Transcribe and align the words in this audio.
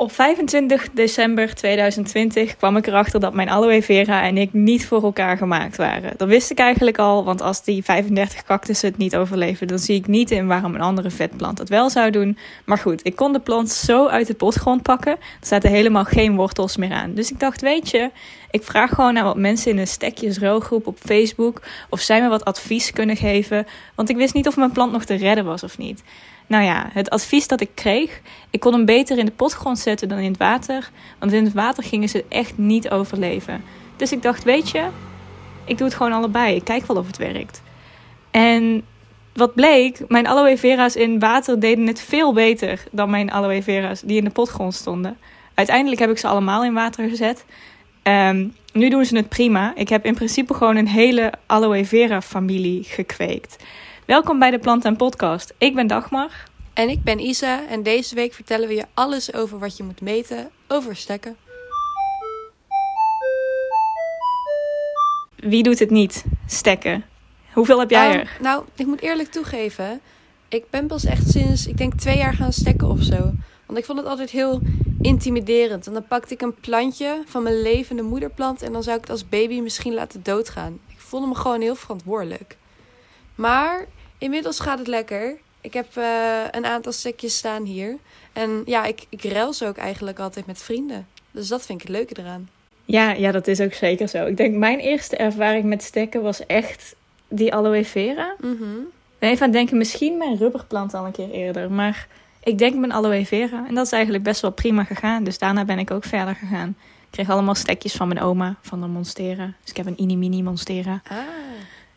Op 0.00 0.12
25 0.12 0.88
december 0.92 1.54
2020 1.54 2.56
kwam 2.56 2.76
ik 2.76 2.86
erachter 2.86 3.20
dat 3.20 3.34
mijn 3.34 3.48
aloe 3.48 3.82
vera 3.82 4.22
en 4.22 4.36
ik 4.36 4.52
niet 4.52 4.86
voor 4.86 5.02
elkaar 5.02 5.36
gemaakt 5.36 5.76
waren. 5.76 6.12
Dat 6.16 6.28
wist 6.28 6.50
ik 6.50 6.58
eigenlijk 6.58 6.98
al, 6.98 7.24
want 7.24 7.42
als 7.42 7.64
die 7.64 7.84
35 7.84 8.42
cactussen 8.42 8.88
het 8.88 8.98
niet 8.98 9.16
overleven, 9.16 9.66
dan 9.66 9.78
zie 9.78 9.96
ik 9.96 10.06
niet 10.06 10.30
in 10.30 10.46
waarom 10.46 10.74
een 10.74 10.80
andere 10.80 11.10
vetplant 11.10 11.58
het 11.58 11.68
wel 11.68 11.90
zou 11.90 12.10
doen. 12.10 12.38
Maar 12.64 12.78
goed, 12.78 13.00
ik 13.02 13.16
kon 13.16 13.32
de 13.32 13.40
plant 13.40 13.70
zo 13.70 14.06
uit 14.06 14.26
de 14.26 14.34
potgrond 14.34 14.82
pakken, 14.82 15.12
er 15.12 15.46
zaten 15.46 15.70
helemaal 15.70 16.04
geen 16.04 16.36
wortels 16.36 16.76
meer 16.76 16.92
aan. 16.92 17.14
Dus 17.14 17.30
ik 17.30 17.40
dacht, 17.40 17.60
weet 17.60 17.90
je, 17.90 18.10
ik 18.50 18.62
vraag 18.62 18.90
gewoon 18.90 19.18
aan 19.18 19.24
wat 19.24 19.36
mensen 19.36 19.70
in 19.70 19.78
een 19.78 19.86
stekjesruilgroep 19.86 20.86
op 20.86 20.98
Facebook 20.98 21.62
of 21.90 22.00
zij 22.00 22.22
me 22.22 22.28
wat 22.28 22.44
advies 22.44 22.92
kunnen 22.92 23.16
geven, 23.16 23.66
want 23.94 24.08
ik 24.08 24.16
wist 24.16 24.34
niet 24.34 24.46
of 24.46 24.56
mijn 24.56 24.72
plant 24.72 24.92
nog 24.92 25.04
te 25.04 25.14
redden 25.14 25.44
was 25.44 25.62
of 25.62 25.78
niet. 25.78 26.02
Nou 26.50 26.64
ja, 26.64 26.88
het 26.92 27.10
advies 27.10 27.48
dat 27.48 27.60
ik 27.60 27.70
kreeg, 27.74 28.20
ik 28.50 28.60
kon 28.60 28.72
hem 28.72 28.84
beter 28.84 29.18
in 29.18 29.24
de 29.24 29.32
potgrond 29.32 29.78
zetten 29.78 30.08
dan 30.08 30.18
in 30.18 30.30
het 30.30 30.38
water, 30.38 30.90
want 31.18 31.32
in 31.32 31.44
het 31.44 31.52
water 31.52 31.82
gingen 31.82 32.08
ze 32.08 32.24
echt 32.28 32.58
niet 32.58 32.90
overleven. 32.90 33.64
Dus 33.96 34.12
ik 34.12 34.22
dacht, 34.22 34.44
weet 34.44 34.70
je, 34.70 34.88
ik 35.64 35.78
doe 35.78 35.86
het 35.86 35.96
gewoon 35.96 36.12
allebei. 36.12 36.54
Ik 36.54 36.64
kijk 36.64 36.86
wel 36.86 36.96
of 36.96 37.06
het 37.06 37.16
werkt. 37.16 37.62
En 38.30 38.84
wat 39.34 39.54
bleek, 39.54 40.08
mijn 40.08 40.26
aloe 40.26 40.58
vera's 40.58 40.96
in 40.96 41.18
water 41.18 41.60
deden 41.60 41.86
het 41.86 42.00
veel 42.00 42.32
beter 42.32 42.84
dan 42.90 43.10
mijn 43.10 43.30
aloe 43.30 43.62
vera's 43.62 44.00
die 44.00 44.18
in 44.18 44.24
de 44.24 44.30
potgrond 44.30 44.74
stonden. 44.74 45.18
Uiteindelijk 45.54 46.00
heb 46.00 46.10
ik 46.10 46.18
ze 46.18 46.28
allemaal 46.28 46.64
in 46.64 46.74
water 46.74 47.08
gezet. 47.08 47.44
Ehm, 48.02 48.48
nu 48.72 48.88
doen 48.88 49.04
ze 49.04 49.16
het 49.16 49.28
prima. 49.28 49.72
Ik 49.74 49.88
heb 49.88 50.04
in 50.04 50.14
principe 50.14 50.54
gewoon 50.54 50.76
een 50.76 50.88
hele 50.88 51.32
aloe 51.46 51.84
vera 51.84 52.20
familie 52.20 52.84
gekweekt. 52.84 53.56
Welkom 54.10 54.38
bij 54.38 54.50
de 54.50 54.58
Plant 54.58 54.84
en 54.84 54.96
Podcast. 54.96 55.54
Ik 55.58 55.74
ben 55.74 55.86
Dagmar. 55.86 56.44
En 56.72 56.88
ik 56.88 57.02
ben 57.02 57.18
Isa 57.18 57.66
en 57.66 57.82
deze 57.82 58.14
week 58.14 58.32
vertellen 58.32 58.68
we 58.68 58.74
je 58.74 58.84
alles 58.94 59.34
over 59.34 59.58
wat 59.58 59.76
je 59.76 59.82
moet 59.82 60.00
meten 60.00 60.50
over 60.68 60.96
stekken. 60.96 61.36
Wie 65.36 65.62
doet 65.62 65.78
het 65.78 65.90
niet? 65.90 66.24
Stekken. 66.46 67.04
Hoeveel 67.52 67.78
heb 67.78 67.90
jij 67.90 68.14
Um, 68.14 68.20
er? 68.20 68.36
nou, 68.40 68.64
ik 68.74 68.86
moet 68.86 69.00
eerlijk 69.00 69.30
toegeven, 69.30 70.00
ik 70.48 70.70
ben 70.70 70.86
pas 70.86 71.04
echt 71.04 71.30
sinds, 71.30 71.66
ik 71.66 71.76
denk 71.76 71.94
twee 71.94 72.16
jaar 72.16 72.34
gaan 72.34 72.52
stekken 72.52 72.88
of 72.88 73.02
zo. 73.02 73.32
Want 73.66 73.78
ik 73.78 73.84
vond 73.84 73.98
het 73.98 74.06
altijd 74.08 74.30
heel 74.30 74.60
intimiderend. 75.00 75.86
En 75.86 75.92
dan 75.92 76.06
pakte 76.06 76.34
ik 76.34 76.40
een 76.40 76.54
plantje 76.54 77.22
van 77.26 77.42
mijn 77.42 77.62
levende 77.62 78.02
moederplant 78.02 78.62
en 78.62 78.72
dan 78.72 78.82
zou 78.82 78.96
ik 78.96 79.02
het 79.02 79.10
als 79.10 79.28
baby 79.28 79.60
misschien 79.60 79.94
laten 79.94 80.22
doodgaan. 80.22 80.78
Ik 80.88 80.98
voelde 80.98 81.26
me 81.26 81.34
gewoon 81.34 81.60
heel 81.60 81.74
verantwoordelijk. 81.74 82.56
Maar 83.34 83.86
inmiddels 84.20 84.60
gaat 84.60 84.78
het 84.78 84.88
lekker. 84.88 85.36
Ik 85.60 85.72
heb 85.72 85.96
eh, 85.96 86.42
een 86.50 86.66
aantal 86.66 86.92
stekjes 86.92 87.36
staan 87.36 87.64
hier. 87.64 87.96
En 88.32 88.62
ja, 88.66 88.84
ik, 88.84 89.06
ik 89.08 89.24
ruil 89.24 89.52
ze 89.52 89.66
ook 89.66 89.76
eigenlijk 89.76 90.18
altijd 90.18 90.46
met 90.46 90.62
vrienden. 90.62 91.06
Dus 91.30 91.48
dat 91.48 91.66
vind 91.66 91.80
ik 91.80 91.86
het 91.86 91.96
leuke 91.96 92.20
eraan. 92.20 92.48
Ja, 92.84 93.10
ja, 93.12 93.30
dat 93.32 93.46
is 93.46 93.60
ook 93.60 93.72
zeker 93.72 94.08
zo. 94.08 94.26
Ik 94.26 94.36
denk 94.36 94.54
mijn 94.56 94.78
eerste 94.78 95.16
ervaring 95.16 95.64
met 95.64 95.82
stekken 95.82 96.22
was 96.22 96.46
echt 96.46 96.94
die 97.28 97.54
aloe 97.54 97.84
vera. 97.84 98.34
Even 99.18 99.38
aan 99.38 99.42
het 99.48 99.52
denken, 99.52 99.76
misschien 99.76 100.16
mijn 100.16 100.36
rubberplant 100.36 100.94
al 100.94 101.06
een 101.06 101.12
keer 101.12 101.30
eerder. 101.30 101.70
Maar 101.70 102.06
ik 102.42 102.58
denk 102.58 102.74
mijn 102.74 102.92
aloe 102.92 103.26
vera. 103.26 103.64
En 103.68 103.74
dat 103.74 103.86
is 103.86 103.92
eigenlijk 103.92 104.24
best 104.24 104.40
wel 104.40 104.52
prima 104.52 104.84
gegaan. 104.84 105.24
Dus 105.24 105.38
daarna 105.38 105.64
ben 105.64 105.78
ik 105.78 105.90
ook 105.90 106.04
verder 106.04 106.34
gegaan. 106.34 106.68
Ik 106.78 107.10
kreeg 107.10 107.30
allemaal 107.30 107.54
stekjes 107.54 107.92
van 107.92 108.08
mijn 108.08 108.20
oma, 108.20 108.56
van 108.60 108.80
de 108.80 108.86
Monstera. 108.86 109.52
Dus 109.60 109.70
ik 109.70 109.76
heb 109.76 109.86
een 109.86 109.94
mini-mini 109.98 110.42
Monstera. 110.42 111.02
Ah. 111.08 111.18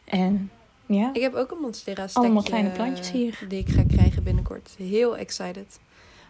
En 0.05 0.51
ja, 0.85 1.09
Ik 1.13 1.21
heb 1.21 1.33
ook 1.33 1.51
een 1.51 1.57
Monstera 1.57 2.07
stekje. 2.07 2.19
Allemaal 2.19 2.43
kleine 2.43 2.69
plantjes 2.69 3.11
hier. 3.11 3.39
Die 3.47 3.59
ik 3.59 3.69
ga 3.69 3.83
krijgen 3.87 4.23
binnenkort. 4.23 4.75
Heel 4.77 5.17
excited. 5.17 5.79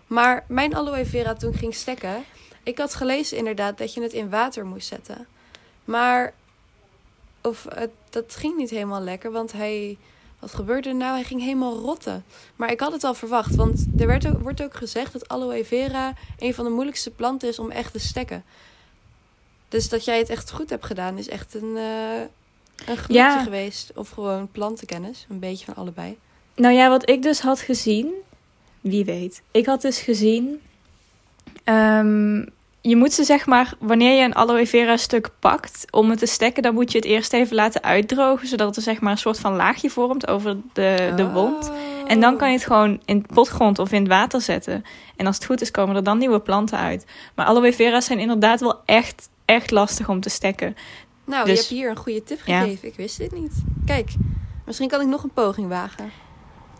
Maar 0.08 0.46
mijn 0.48 0.76
aloe 0.76 1.06
vera 1.06 1.34
toen 1.34 1.54
ging 1.54 1.76
stekken. 1.76 2.24
Ik 2.64 2.78
had 2.78 2.96
gelezen 2.96 3.38
inderdaad 3.38 3.78
dat 3.78 3.94
je 3.94 4.02
het 4.02 4.14
in 4.14 4.30
water 4.30 4.66
moest 4.66 4.88
zetten. 4.88 5.28
Maar 5.86 6.34
of 7.42 7.66
het, 7.70 7.92
dat 8.10 8.36
ging 8.36 8.58
niet 8.58 8.70
helemaal 8.70 9.02
lekker. 9.02 9.32
Want 9.32 9.52
hij... 9.52 9.98
Wat 10.40 10.54
gebeurde 10.54 10.90
er 10.90 10.96
nou? 10.96 11.14
Hij 11.14 11.24
ging 11.24 11.42
helemaal 11.42 11.78
rotten. 11.78 12.26
Maar 12.56 12.72
ik 12.72 12.80
had 12.80 12.92
het 12.92 13.04
al 13.04 13.14
verwacht. 13.14 13.56
Want 13.56 13.86
er 13.98 14.08
werd 14.08 14.28
ook, 14.28 14.42
wordt 14.42 14.64
ook 14.64 14.74
gezegd 14.74 15.14
dat 15.14 15.28
aloe 15.28 15.66
vera 15.66 16.14
een 16.38 16.54
van 16.54 16.66
de 16.66 16.72
moeilijkste 16.72 17.12
planten 17.12 17.50
is 17.50 17.60
om 17.60 17.72
echt 17.72 17.92
te 17.92 18.00
stekken. 18.00 18.44
Dus 19.70 19.90
dat 19.90 20.06
jij 20.06 20.18
het 20.18 20.30
echt 20.30 20.52
goed 20.52 20.70
hebt 20.70 20.86
gedaan 20.86 21.18
is 21.18 21.30
echt 21.30 21.54
een, 21.54 21.78
eh 21.78 22.22
een 22.86 22.98
Ja. 23.08 23.44
geweest. 23.44 23.92
Of 23.96 24.10
gewoon 24.10 24.48
plantenkennis. 24.52 25.26
Een 25.30 25.40
beetje 25.40 25.66
van 25.66 25.76
allebei. 25.76 26.18
Nou 26.56 26.74
ja, 26.74 26.90
wat 26.90 27.10
ik 27.10 27.22
dus 27.22 27.40
had 27.40 27.60
gezien, 27.60 28.08
wie 28.82 29.06
weet. 29.06 29.42
Ik 29.52 29.66
had 29.66 29.82
dus 29.82 30.00
gezien, 30.00 30.62
ehm, 31.64 32.46
je 32.82 32.96
moet 32.96 33.14
ze 33.14 33.24
zeg 33.24 33.46
maar, 33.46 33.74
wanneer 33.80 34.18
je 34.18 34.24
een 34.24 34.36
aloe 34.36 34.68
vera 34.68 34.98
stuk 34.98 35.30
pakt 35.40 35.86
om 35.92 36.10
het 36.10 36.20
te 36.20 36.26
stekken, 36.26 36.64
dan 36.64 36.74
moet 36.74 36.92
je 36.92 36.98
het 36.98 37.08
eerst 37.08 37.34
even 37.34 37.56
laten 37.56 37.84
uitdrogen, 37.84 38.48
zodat 38.48 38.76
er 38.76 38.82
zeg 38.82 39.02
maar 39.02 39.12
een 39.12 39.18
soort 39.18 39.40
van 39.40 39.56
laagje 39.56 39.90
vormt 39.90 40.28
over 40.28 40.58
de, 40.74 41.14
de 41.16 41.30
wond. 41.32 41.72
En 42.08 42.20
dan 42.20 42.38
kan 42.38 42.48
je 42.48 42.56
het 42.56 42.66
gewoon 42.66 43.02
in 43.06 43.18
het 43.18 43.28
potgrond 43.28 43.80
of 43.80 43.92
in 43.92 44.00
het 44.00 44.08
water 44.08 44.42
zetten. 44.42 44.84
En 45.16 45.26
als 45.26 45.36
het 45.36 45.46
goed 45.46 45.62
is, 45.62 45.72
komen 45.72 45.96
er 45.96 46.04
dan 46.04 46.18
nieuwe 46.18 46.40
planten 46.40 46.78
uit. 46.78 47.06
Maar 47.36 47.46
aloe 47.46 47.74
vera's 47.74 48.06
zijn 48.06 48.20
inderdaad 48.20 48.60
wel 48.60 48.82
echt, 48.86 49.30
echt 49.46 49.72
lastig 49.72 50.10
om 50.10 50.20
te 50.20 50.30
stekken. 50.30 50.76
Nou, 51.26 51.46
Dus- 51.46 51.54
je 51.54 51.60
hebt 51.60 51.70
hier 51.82 51.90
een 51.90 51.96
goede 52.04 52.24
tip 52.24 52.40
Ja. 52.46 52.62
gegeven. 52.62 52.88
Ik 52.88 52.96
wist 52.96 53.18
dit 53.18 53.32
niet. 53.32 53.54
Kijk, 53.86 54.12
misschien 54.66 54.88
kan 54.90 55.02
ik 55.02 55.08
nog 55.08 55.24
een 55.24 55.34
poging 55.34 55.68
wagen. 55.68 56.12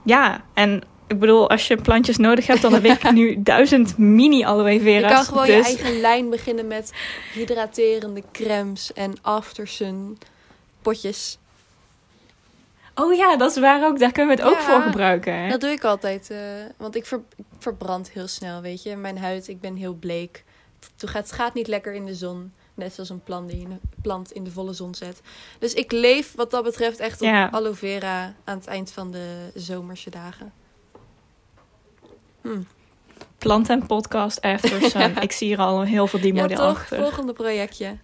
Ja, 0.04 0.44
en 0.54 0.82
ik 1.08 1.20
bedoel, 1.20 1.50
als 1.50 1.68
je 1.68 1.76
plantjes 1.78 2.18
nodig 2.18 2.48
hebt, 2.48 2.62
dan 2.62 2.74
heb 2.74 2.84
ik 2.86 3.12
nu 3.12 3.36
duizend 3.44 3.98
mini 3.98 4.44
aloe 4.44 4.72
Je 4.72 4.80
vera's. 4.80 5.12
kan 5.14 5.24
gewoon 5.26 5.48
je 5.48 5.56
dus- 5.56 5.66
eigen 5.66 6.00
lijn 6.00 6.30
beginnen 6.30 6.68
met 6.68 6.94
hydraterende 7.34 8.24
crèmes 8.32 8.94
en 8.94 9.14
aftersun 9.22 10.18
potjes. 10.82 11.38
Oh 12.96 13.14
ja, 13.14 13.38
dat 13.38 13.52
is 13.52 13.58
waar 13.60 13.86
ook. 13.86 14.00
Daar 14.00 14.12
kunnen 14.12 14.36
we 14.36 14.42
het 14.44 14.52
ook 14.52 14.60
voor 14.60 14.82
gebruiken. 14.82 15.34
Hè? 15.40 15.50
Dat 15.50 15.62
doe 15.62 15.70
ik 15.70 15.84
altijd, 15.84 16.30
eh, 16.30 16.38
want 16.78 16.96
ik, 16.96 17.06
ver, 17.06 17.22
ik 17.36 17.46
verbrand 17.60 18.12
heel 18.12 18.28
snel, 18.28 18.62
weet 18.62 18.84
je. 18.84 18.96
Mijn 18.96 19.18
huid, 19.18 19.48
ik 19.48 19.60
ben 19.62 19.76
heel 19.76 19.94
bleek. 19.94 20.44
Het 21.00 21.10
gaat, 21.10 21.24
het 21.24 21.32
gaat 21.32 21.54
niet 21.54 21.68
lekker 21.68 21.94
in 21.94 22.06
de 22.06 22.16
zon. 22.16 22.54
Net 22.76 22.94
zoals 22.94 23.10
een 23.10 23.24
plant 23.24 23.50
die 23.50 23.60
je 23.60 23.76
plant 24.02 24.32
in 24.32 24.44
de 24.44 24.52
volle 24.52 24.74
zon 24.74 24.96
zet. 24.96 25.22
Dus 25.60 25.74
ik 25.74 25.92
leef 25.92 26.36
wat 26.36 26.52
dat 26.52 26.64
betreft 26.64 27.00
echt 27.00 27.22
op 27.22 27.28
Ja. 27.28 27.50
aloe 27.52 27.74
vera 27.74 28.34
aan 28.44 28.58
het 28.58 28.68
eind 28.68 28.92
van 28.92 29.12
de 29.12 29.52
zomerse 29.56 30.10
dagen. 30.10 30.54
Hm. 32.42 32.62
Plant 33.38 33.70
en 33.70 33.86
podcast 33.86 34.42
after 34.42 34.82
sun. 34.92 35.18
ik 35.22 35.32
zie 35.32 35.48
hier 35.48 35.58
al 35.60 35.82
heel 35.82 36.08
veel 36.08 36.20
die 36.22 36.34
Ja, 36.34 36.42
model 36.42 36.58
toch? 36.58 36.68
achter. 36.78 36.98
Volgende 36.98 37.34
projectje. 37.34 37.98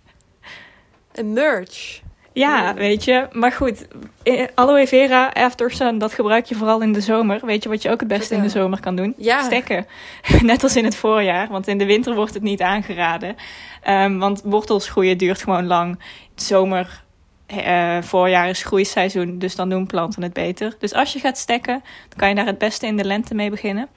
Een 1.11 1.33
merch. 1.33 2.01
Ja, 2.33 2.73
weet 2.73 3.03
je. 3.03 3.27
Maar 3.31 3.51
goed, 3.51 3.87
eh, 4.23 4.47
aloe 4.55 4.87
vera 4.87 5.29
after 5.33 5.71
sun, 5.71 5.97
dat 5.97 6.13
gebruik 6.13 6.45
je 6.45 6.55
vooral 6.55 6.81
in 6.81 6.93
de 6.93 7.01
zomer. 7.01 7.45
Weet 7.45 7.63
je 7.63 7.69
wat 7.69 7.81
je 7.81 7.89
ook 7.89 7.99
het 7.99 8.09
beste 8.09 8.35
in 8.35 8.41
de 8.41 8.49
zomer 8.49 8.79
kan 8.79 8.95
doen? 8.95 9.13
Ja. 9.17 9.43
Stekken. 9.43 9.85
Net 10.41 10.63
als 10.63 10.75
in 10.75 10.83
het 10.83 10.95
voorjaar, 10.95 11.47
want 11.47 11.67
in 11.67 11.77
de 11.77 11.85
winter 11.85 12.15
wordt 12.15 12.33
het 12.33 12.43
niet 12.43 12.61
aangeraden. 12.61 13.35
Ehm, 13.81 14.17
want 14.17 14.41
wortels 14.43 14.89
groeien 14.89 15.17
duurt 15.17 15.43
gewoon 15.43 15.67
lang. 15.67 15.99
Zomer, 16.35 17.03
eh, 17.45 18.01
voorjaar 18.01 18.49
is 18.49 18.63
groeiseizoen, 18.63 19.39
dus 19.39 19.55
dan 19.55 19.69
doen 19.69 19.85
planten 19.85 20.23
het 20.23 20.33
beter. 20.33 20.75
Dus 20.79 20.93
als 20.93 21.13
je 21.13 21.19
gaat 21.19 21.37
stekken, 21.37 21.83
dan 22.09 22.17
kan 22.17 22.29
je 22.29 22.35
daar 22.35 22.45
het 22.45 22.57
beste 22.57 22.87
in 22.87 22.97
de 22.97 23.05
lente 23.05 23.35
mee 23.35 23.49
beginnen. 23.49 23.87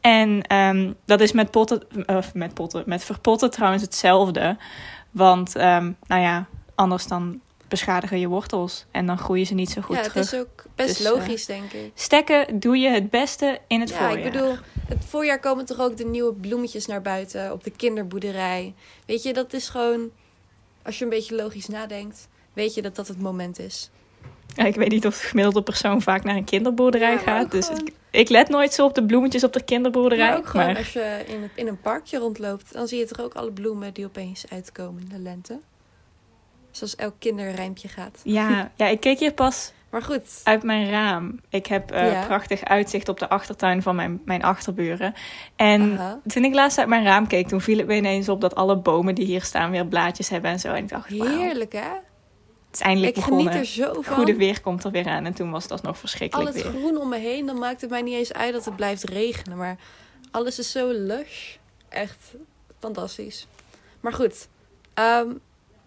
En 0.00 0.42
ehm, 0.42 0.92
dat 1.04 1.20
is 1.20 1.32
met 1.32 1.50
potten, 1.50 1.82
of 2.06 2.34
met 2.34 2.54
potten, 2.54 2.82
met 2.86 3.04
verpotten 3.04 3.50
trouwens 3.50 3.82
hetzelfde. 3.82 4.56
Want, 5.10 5.56
ehm, 5.56 5.92
nou 6.06 6.22
ja, 6.22 6.46
anders 6.74 7.06
dan 7.06 7.40
beschadigen 7.74 8.18
je 8.20 8.28
wortels 8.28 8.84
en 8.90 9.06
dan 9.06 9.18
groeien 9.18 9.46
ze 9.46 9.54
niet 9.54 9.70
zo 9.70 9.80
goed 9.80 9.96
ja, 9.96 10.02
het 10.02 10.10
terug. 10.10 10.32
is 10.32 10.38
ook 10.38 10.64
best 10.74 10.96
Dus, 10.96 11.06
eh, 11.06 11.12
logisch, 11.12 11.46
denk 11.46 11.72
ik. 11.72 11.90
Stekken 11.94 12.60
doe 12.60 12.76
je 12.78 12.88
het 12.88 13.10
beste 13.10 13.58
in 13.66 13.80
het 13.80 13.88
Ja, 13.90 13.96
voorjaar. 13.96 14.18
ik 14.26 14.32
bedoel, 14.32 14.54
het 14.88 15.04
voorjaar 15.08 15.40
komen 15.40 15.64
toch 15.64 15.80
ook 15.80 15.96
de 15.96 16.04
nieuwe 16.04 16.32
bloemetjes 16.34 16.86
naar 16.86 17.02
buiten 17.02 17.52
op 17.52 17.64
de 17.64 17.70
kinderboerderij. 17.70 18.74
Weet 19.06 19.22
je, 19.22 19.32
dat 19.32 19.52
is 19.52 19.68
gewoon, 19.68 20.10
als 20.82 20.98
je 20.98 21.04
een 21.04 21.10
beetje 21.10 21.34
logisch 21.36 21.66
nadenkt, 21.66 22.28
weet 22.52 22.74
je 22.74 22.82
dat 22.82 22.96
dat 22.96 23.08
het 23.08 23.20
moment 23.20 23.58
is. 23.58 23.90
Ja, 24.54 24.64
ik 24.64 24.74
weet 24.74 24.88
niet 24.90 25.06
of 25.06 25.20
de 25.20 25.26
gemiddelde 25.26 25.62
persoon 25.62 26.02
vaak 26.02 26.24
naar 26.24 26.36
een 26.36 26.44
kinderboerderij 26.44 27.12
Ja, 27.12 27.18
gaat. 27.18 27.50
Dus 27.50 27.66
gewoon- 27.66 27.80
ik, 27.86 27.92
ik 28.10 28.28
let 28.28 28.48
nooit 28.48 28.72
zo 28.72 28.84
op 28.84 28.94
de 28.94 29.04
bloemetjes 29.04 29.44
op 29.44 29.52
de 29.52 29.62
kinderboerderij. 29.64 30.28
Maar 30.28 30.36
ook 30.36 30.46
gewoon 30.46 30.66
maar- 30.66 30.76
als 30.76 30.92
je 30.92 31.22
in, 31.26 31.42
het- 31.42 31.50
in 31.54 31.66
een 31.66 31.80
parkje 31.80 32.18
rondloopt, 32.18 32.72
dan 32.72 32.88
zie 32.88 32.98
je 32.98 33.06
toch 33.06 33.20
ook 33.20 33.34
alle 33.34 33.52
bloemen 33.52 33.94
die 33.94 34.04
opeens 34.04 34.44
uitkomen 34.50 35.02
in 35.02 35.08
de 35.08 35.18
lente. 35.18 35.58
Zoals 36.74 36.96
elk 36.96 37.14
kinderrijmpje 37.18 37.88
gaat. 37.88 38.20
ja, 38.24 38.70
ja, 38.76 38.86
ik 38.86 39.00
keek 39.00 39.18
hier 39.18 39.32
pas 39.32 39.72
Maar 39.90 40.02
goed, 40.02 40.40
uit 40.44 40.62
mijn 40.62 40.90
raam. 40.90 41.40
Ik 41.48 41.66
heb 41.66 41.90
eh, 41.90 42.12
Ja. 42.12 42.26
prachtig 42.26 42.64
uitzicht 42.64 43.08
op 43.08 43.18
de 43.18 43.28
achtertuin 43.28 43.82
van 43.82 43.96
mijn, 43.96 44.20
mijn 44.24 44.42
achterburen. 44.42 45.14
En 45.56 45.98
toen 46.26 46.44
ik 46.44 46.54
laatst 46.54 46.78
uit 46.78 46.88
mijn 46.88 47.04
raam 47.04 47.26
keek, 47.26 47.48
toen 47.48 47.60
viel 47.60 47.78
het 47.78 47.86
me 47.86 47.94
ineens 47.96 48.28
op 48.28 48.40
dat 48.40 48.54
alle 48.54 48.76
bomen 48.76 49.14
die 49.14 49.24
hier 49.26 49.42
staan 49.42 49.70
weer 49.70 49.86
blaadjes 49.86 50.28
hebben 50.28 50.50
en 50.50 50.60
zo. 50.60 50.68
En 50.68 50.82
ik 50.82 50.88
dacht, 50.88 51.08
heerlijk 51.08 51.72
hè? 51.72 51.80
het 51.80 52.72
is 52.72 52.80
eindelijk 52.80 53.16
Ik 53.16 53.22
geniet 53.22 53.38
begonnen. 53.38 53.60
er 53.60 53.66
zo 53.66 53.94
Het 53.96 54.04
van. 54.04 54.14
goede 54.14 54.34
weer 54.36 54.60
komt 54.60 54.84
er 54.84 54.90
weer 54.90 55.06
aan. 55.08 55.24
En 55.24 55.34
toen 55.34 55.50
was 55.50 55.66
dat 55.68 55.82
nog 55.82 55.92
Al 55.92 55.98
verschrikkelijk 55.98 56.54
het 56.54 56.62
weer. 56.62 56.72
groen 56.80 56.96
om 56.96 57.08
me 57.08 57.18
heen, 57.18 57.46
dan 57.46 57.58
maakt 57.58 57.80
het 57.80 57.90
mij 57.90 58.02
niet 58.02 58.14
eens 58.14 58.32
uit 58.32 58.52
dat 58.52 58.64
het 58.64 58.76
blijft 58.76 59.02
regenen. 59.04 59.56
Maar 59.58 59.76
alles 60.30 60.58
is 60.58 60.70
zo 60.72 60.90
lush. 60.92 61.56
echt 61.88 62.34
fantastisch. 62.80 63.46
Maar 64.00 64.12
goed, 64.12 64.48
ehm, 64.94 65.28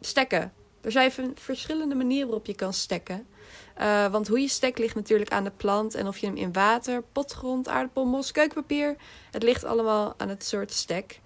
stekken. 0.01 0.51
Er 0.87 0.93
zijn 0.93 1.11
verschillende 1.35 1.95
manieren 1.95 2.27
waarop 2.27 2.45
je 2.45 2.55
kan 2.55 2.73
stekken. 2.73 3.27
Eh, 3.73 4.05
want 4.07 4.27
hoe 4.27 4.39
je 4.39 4.47
stekt 4.47 4.79
ligt 4.79 4.95
natuurlijk 4.95 5.31
aan 5.31 5.43
de 5.43 5.51
plant. 5.57 5.95
En 5.95 6.07
of 6.07 6.17
je 6.17 6.25
hem 6.25 6.35
in 6.35 6.53
water, 6.53 7.03
potgrond, 7.11 7.67
aardappel, 7.67 8.05
mos, 8.05 8.31
keukenpapier. 8.31 8.95
Het 9.31 9.43
ligt 9.43 9.63
allemaal 9.63 10.13
aan 10.17 10.29
het 10.29 10.45
soort 10.45 10.71
stek. 10.71 11.19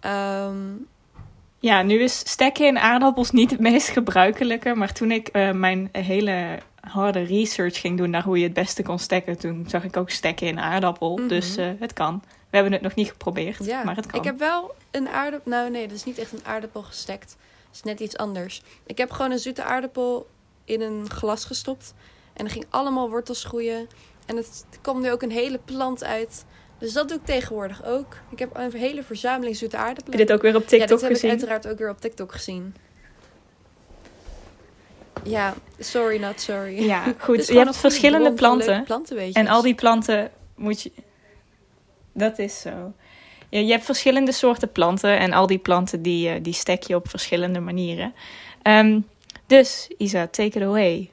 Ehm, 0.00 0.56
Ja, 1.60 1.82
nu 1.82 2.02
is 2.02 2.18
stekken 2.18 2.66
in 2.66 2.78
aardappels 2.78 3.30
niet 3.30 3.50
het 3.50 3.60
meest 3.60 3.88
gebruikelijke. 3.88 4.74
Maar 4.74 4.92
toen 4.92 5.10
ik 5.10 5.28
eh, 5.28 5.50
mijn 5.50 5.88
hele 5.92 6.58
harde 6.80 7.22
research 7.22 7.80
ging 7.80 7.98
doen 7.98 8.10
naar 8.10 8.22
hoe 8.22 8.38
je 8.38 8.44
het 8.44 8.52
beste 8.52 8.82
kon 8.82 8.98
stekken, 8.98 9.38
toen 9.38 9.64
zag 9.68 9.84
ik 9.84 9.96
ook 9.96 10.10
stekken 10.10 10.46
in 10.46 10.58
aardappel. 10.58 11.16
Mhm. 11.16 11.28
Dus 11.28 11.56
eh, 11.56 11.70
het 11.78 11.92
kan. 11.92 12.22
We 12.24 12.56
hebben 12.56 12.72
het 12.72 12.82
nog 12.82 12.94
niet 12.94 13.08
geprobeerd, 13.08 13.64
ja, 13.64 13.84
maar 13.84 13.96
het 13.96 14.06
kan. 14.06 14.18
ik 14.18 14.24
heb 14.24 14.38
wel 14.38 14.74
een 14.90 15.08
aardappel... 15.08 15.50
Nou 15.50 15.70
nee, 15.70 15.86
dat 15.86 15.96
is 15.96 16.04
niet 16.04 16.18
echt 16.18 16.32
een 16.32 16.44
aardappel 16.44 16.82
gestekt. 16.82 17.36
Is 17.72 17.82
net 17.82 18.00
iets 18.00 18.16
anders. 18.16 18.62
Ik 18.86 18.98
heb 18.98 19.10
gewoon 19.10 19.30
een 19.30 19.38
zoete 19.38 19.62
aardappel 19.62 20.26
in 20.64 20.80
een 20.80 21.10
glas 21.10 21.44
gestopt. 21.44 21.94
En 22.32 22.44
er 22.44 22.50
ging 22.50 22.66
allemaal 22.68 23.10
wortels 23.10 23.44
groeien. 23.44 23.88
En 24.26 24.36
het 24.36 24.64
kwam 24.80 25.00
nu 25.00 25.10
ook 25.10 25.22
een 25.22 25.30
hele 25.30 25.60
plant 25.64 26.04
uit. 26.04 26.44
Dus 26.78 26.92
dat 26.92 27.08
doe 27.08 27.18
ik 27.18 27.24
tegenwoordig 27.24 27.84
ook. 27.84 28.16
Ik 28.30 28.38
heb 28.38 28.56
een 28.56 28.72
hele 28.72 29.02
verzameling 29.02 29.56
zoete 29.56 29.76
Heb 29.76 29.86
aardappelen. 29.86 30.18
je 30.18 30.24
dit 30.26 30.34
ook 30.34 30.42
weer 30.42 30.54
op 30.56 30.62
ja, 30.62 30.68
TikTok 30.68 30.88
dit 30.88 31.00
heb 31.00 31.10
ik 31.10 31.16
gezien? 31.16 31.30
uiteraard 31.30 31.68
ook 31.68 31.78
weer 31.78 31.90
op 31.90 32.00
TikTok 32.00 32.32
gezien. 32.32 32.74
Ja, 35.22 35.54
sorry, 35.78 36.20
not 36.20 36.40
sorry. 36.40 36.84
Ja, 36.84 37.14
goed. 37.18 37.46
Je 37.46 37.58
hebt 37.58 37.76
verschillende 37.76 38.32
planten. 38.32 38.86
En 39.32 39.46
al 39.48 39.62
die 39.62 39.74
planten 39.74 40.30
moet 40.54 40.82
je. 40.82 40.92
Dat 42.12 42.38
is 42.38 42.60
zo. 42.60 42.92
Ja, 43.48 43.60
je 43.60 43.70
hebt 43.70 43.84
verschillende 43.84 44.32
soorten 44.32 44.72
planten. 44.72 45.18
En 45.18 45.32
al 45.32 45.46
die 45.46 45.58
planten 45.58 46.02
die, 46.02 46.28
eh, 46.28 46.42
die 46.42 46.52
stek 46.52 46.82
je 46.82 46.94
op 46.94 47.08
verschillende 47.08 47.60
manieren. 47.60 48.14
Ehm, 48.62 49.00
dus, 49.46 49.90
Isa, 49.96 50.26
take 50.26 50.58
it 50.58 50.62
away. 50.62 51.10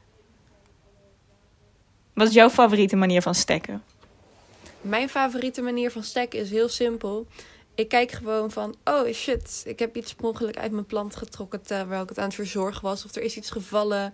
Wat 2.13 2.27
is 2.27 2.33
jouw 2.33 2.49
favoriete 2.49 2.95
manier 2.95 3.21
van 3.21 3.35
stekken? 3.35 3.83
Mijn 4.81 5.09
favoriete 5.09 5.61
manier 5.61 5.91
van 5.91 6.03
stekken 6.03 6.39
is 6.39 6.49
heel 6.49 6.69
simpel. 6.69 7.27
Ik 7.75 7.87
kijk 7.87 8.11
gewoon 8.11 8.51
van, 8.51 8.75
oh 8.83 9.13
shit, 9.13 9.63
ik 9.65 9.79
heb 9.79 9.95
iets 9.95 10.15
ongeluk 10.21 10.57
uit 10.57 10.71
mijn 10.71 10.85
plant 10.85 11.15
getrokken 11.15 11.61
terwijl 11.61 12.03
ik 12.03 12.09
het 12.09 12.17
aan 12.17 12.25
het 12.25 12.33
verzorgen 12.33 12.81
was. 12.81 13.05
Of 13.05 13.15
er 13.15 13.21
is 13.21 13.37
iets 13.37 13.49
gevallen 13.49 14.13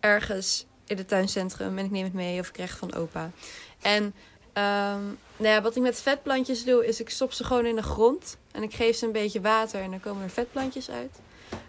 ergens 0.00 0.66
in 0.86 0.96
het 0.96 1.08
tuincentrum 1.08 1.78
en 1.78 1.84
ik 1.84 1.90
neem 1.90 2.04
het 2.04 2.12
mee 2.12 2.40
of 2.40 2.46
ik 2.46 2.52
krijg 2.52 2.70
het 2.70 2.78
van 2.78 2.94
opa. 2.94 3.30
En 3.80 4.14
ehm, 4.52 5.02
nou 5.40 5.54
ja, 5.54 5.62
wat 5.62 5.76
ik 5.76 5.82
met 5.82 6.00
vetplantjes 6.00 6.64
doe, 6.64 6.86
is 6.86 7.00
ik 7.00 7.10
stop 7.10 7.32
ze 7.32 7.44
gewoon 7.44 7.66
in 7.66 7.76
de 7.76 7.82
grond 7.82 8.36
en 8.52 8.62
ik 8.62 8.74
geef 8.74 8.96
ze 8.96 9.06
een 9.06 9.12
beetje 9.12 9.40
water 9.40 9.80
en 9.80 9.90
dan 9.90 10.00
komen 10.00 10.22
er 10.22 10.30
vetplantjes 10.30 10.90
uit. 10.90 11.20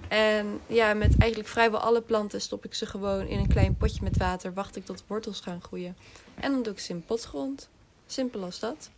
En 0.08 0.60
ja, 0.68 0.94
met 0.94 1.18
eigenlijk 1.18 1.52
vrijwel 1.52 1.80
alle 1.80 2.02
planten 2.02 2.42
stop 2.42 2.66
ik 2.66 2.74
ze 2.74 2.86
gewoon 2.86 3.28
in 3.28 3.40
een 3.40 3.48
klein 3.48 3.76
potje 3.78 4.04
met 4.04 4.18
water, 4.18 4.54
wacht 4.54 4.76
ik 4.76 4.86
tot 4.86 4.98
de 4.98 5.04
wortels 5.08 5.40
gaan 5.40 5.62
groeien. 5.62 5.96
En 6.36 6.52
dan 6.52 6.64
doe 6.64 6.74
ik 6.74 6.80
ze 6.80 6.92
in 6.92 7.06
potgrond. 7.06 7.70
Simpel 8.08 8.44
als 8.44 8.60
dat. 8.60 8.90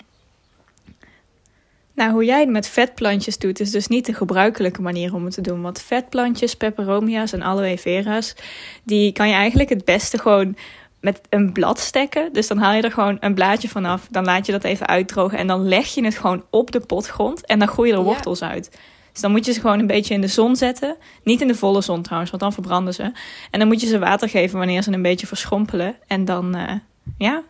Nou, 1.93 2.11
hoe 2.11 2.25
jij 2.25 2.39
het 2.39 2.49
met 2.49 2.67
vetplantjes 2.67 3.37
doet, 3.37 3.59
is 3.59 3.71
dus 3.71 3.87
niet 3.87 4.05
de 4.05 4.13
gebruikelijke 4.13 4.81
manier 4.81 5.13
om 5.13 5.25
het 5.25 5.33
te 5.33 5.41
doen. 5.41 5.61
Want 5.61 5.81
vetplantjes, 5.81 6.55
peperomia's 6.55 7.33
en 7.33 7.43
aloe 7.43 7.77
vera's, 7.77 8.35
die 8.83 9.11
kan 9.11 9.27
je 9.27 9.33
eigenlijk 9.33 9.69
het 9.69 9.85
beste 9.85 10.17
gewoon 10.17 10.55
met 11.03 11.21
een 11.29 11.51
blad 11.51 11.79
stekken. 11.79 12.33
Dus 12.33 12.47
dan 12.47 12.57
haal 12.57 12.73
je 12.73 12.81
er 12.81 12.91
gewoon 12.91 13.17
een 13.19 13.33
blaadje 13.33 13.67
vanaf, 13.69 14.07
dan 14.11 14.23
laat 14.23 14.45
je 14.45 14.51
dat 14.51 14.63
even 14.63 14.87
uitdrogen 14.87 15.37
en 15.37 15.47
dan 15.47 15.67
leg 15.67 15.87
je 15.87 16.03
het 16.05 16.17
gewoon 16.17 16.43
op 16.49 16.71
de 16.71 16.79
potgrond 16.79 17.45
en 17.45 17.59
dan 17.59 17.67
groeien 17.67 17.93
er 17.93 17.99
Ja. 17.99 18.05
wortels 18.05 18.41
uit. 18.41 18.77
Dus 19.11 19.21
dan 19.21 19.31
moet 19.31 19.45
je 19.45 19.51
ze 19.51 19.59
gewoon 19.59 19.79
een 19.79 19.87
beetje 19.87 20.13
in 20.13 20.21
de 20.21 20.27
zon 20.27 20.55
zetten. 20.55 20.95
Niet 21.23 21.41
in 21.41 21.47
de 21.47 21.55
volle 21.55 21.81
zon 21.81 22.01
trouwens, 22.01 22.31
want 22.31 22.43
dan 22.43 22.53
verbranden 22.53 22.93
ze. 22.93 23.03
En 23.51 23.59
dan 23.59 23.67
moet 23.67 23.81
je 23.81 23.87
ze 23.87 23.99
water 23.99 24.29
geven 24.29 24.57
wanneer 24.57 24.81
ze 24.83 24.91
een 24.91 25.01
beetje 25.01 25.27
verschrompelen. 25.27 25.95
En 26.07 26.25
dan, 26.25 26.55
eh, 26.55 26.73
ja, 27.17 27.43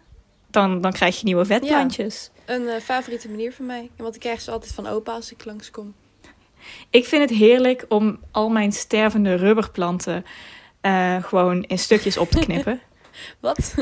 dan, 0.51 0.81
dan 0.81 0.91
krijg 0.91 1.17
je 1.17 1.25
nieuwe 1.25 1.45
vetplantjes. 1.45 2.31
Een 2.45 2.67
eh, 2.67 2.81
favoriete 2.81 3.29
manier 3.29 3.53
van 3.53 3.65
mij. 3.65 3.89
Want 3.97 4.15
ik 4.15 4.21
krijg 4.21 4.41
ze 4.41 4.51
altijd 4.51 4.73
van 4.73 4.87
opa 4.87 5.11
als 5.13 5.31
ik 5.31 5.45
langskom. 5.45 5.93
Ik 6.89 7.05
vind 7.05 7.29
het 7.29 7.39
heerlijk 7.39 7.85
om 7.89 8.19
al 8.31 8.49
mijn 8.49 8.71
stervende 8.71 9.35
rubberplanten 9.35 10.25
eh, 10.81 11.23
gewoon 11.23 11.63
in 11.63 11.79
stukjes 11.79 12.17
op 12.17 12.29
te 12.29 12.39
knippen. 12.39 12.79
Wat? 13.39 13.75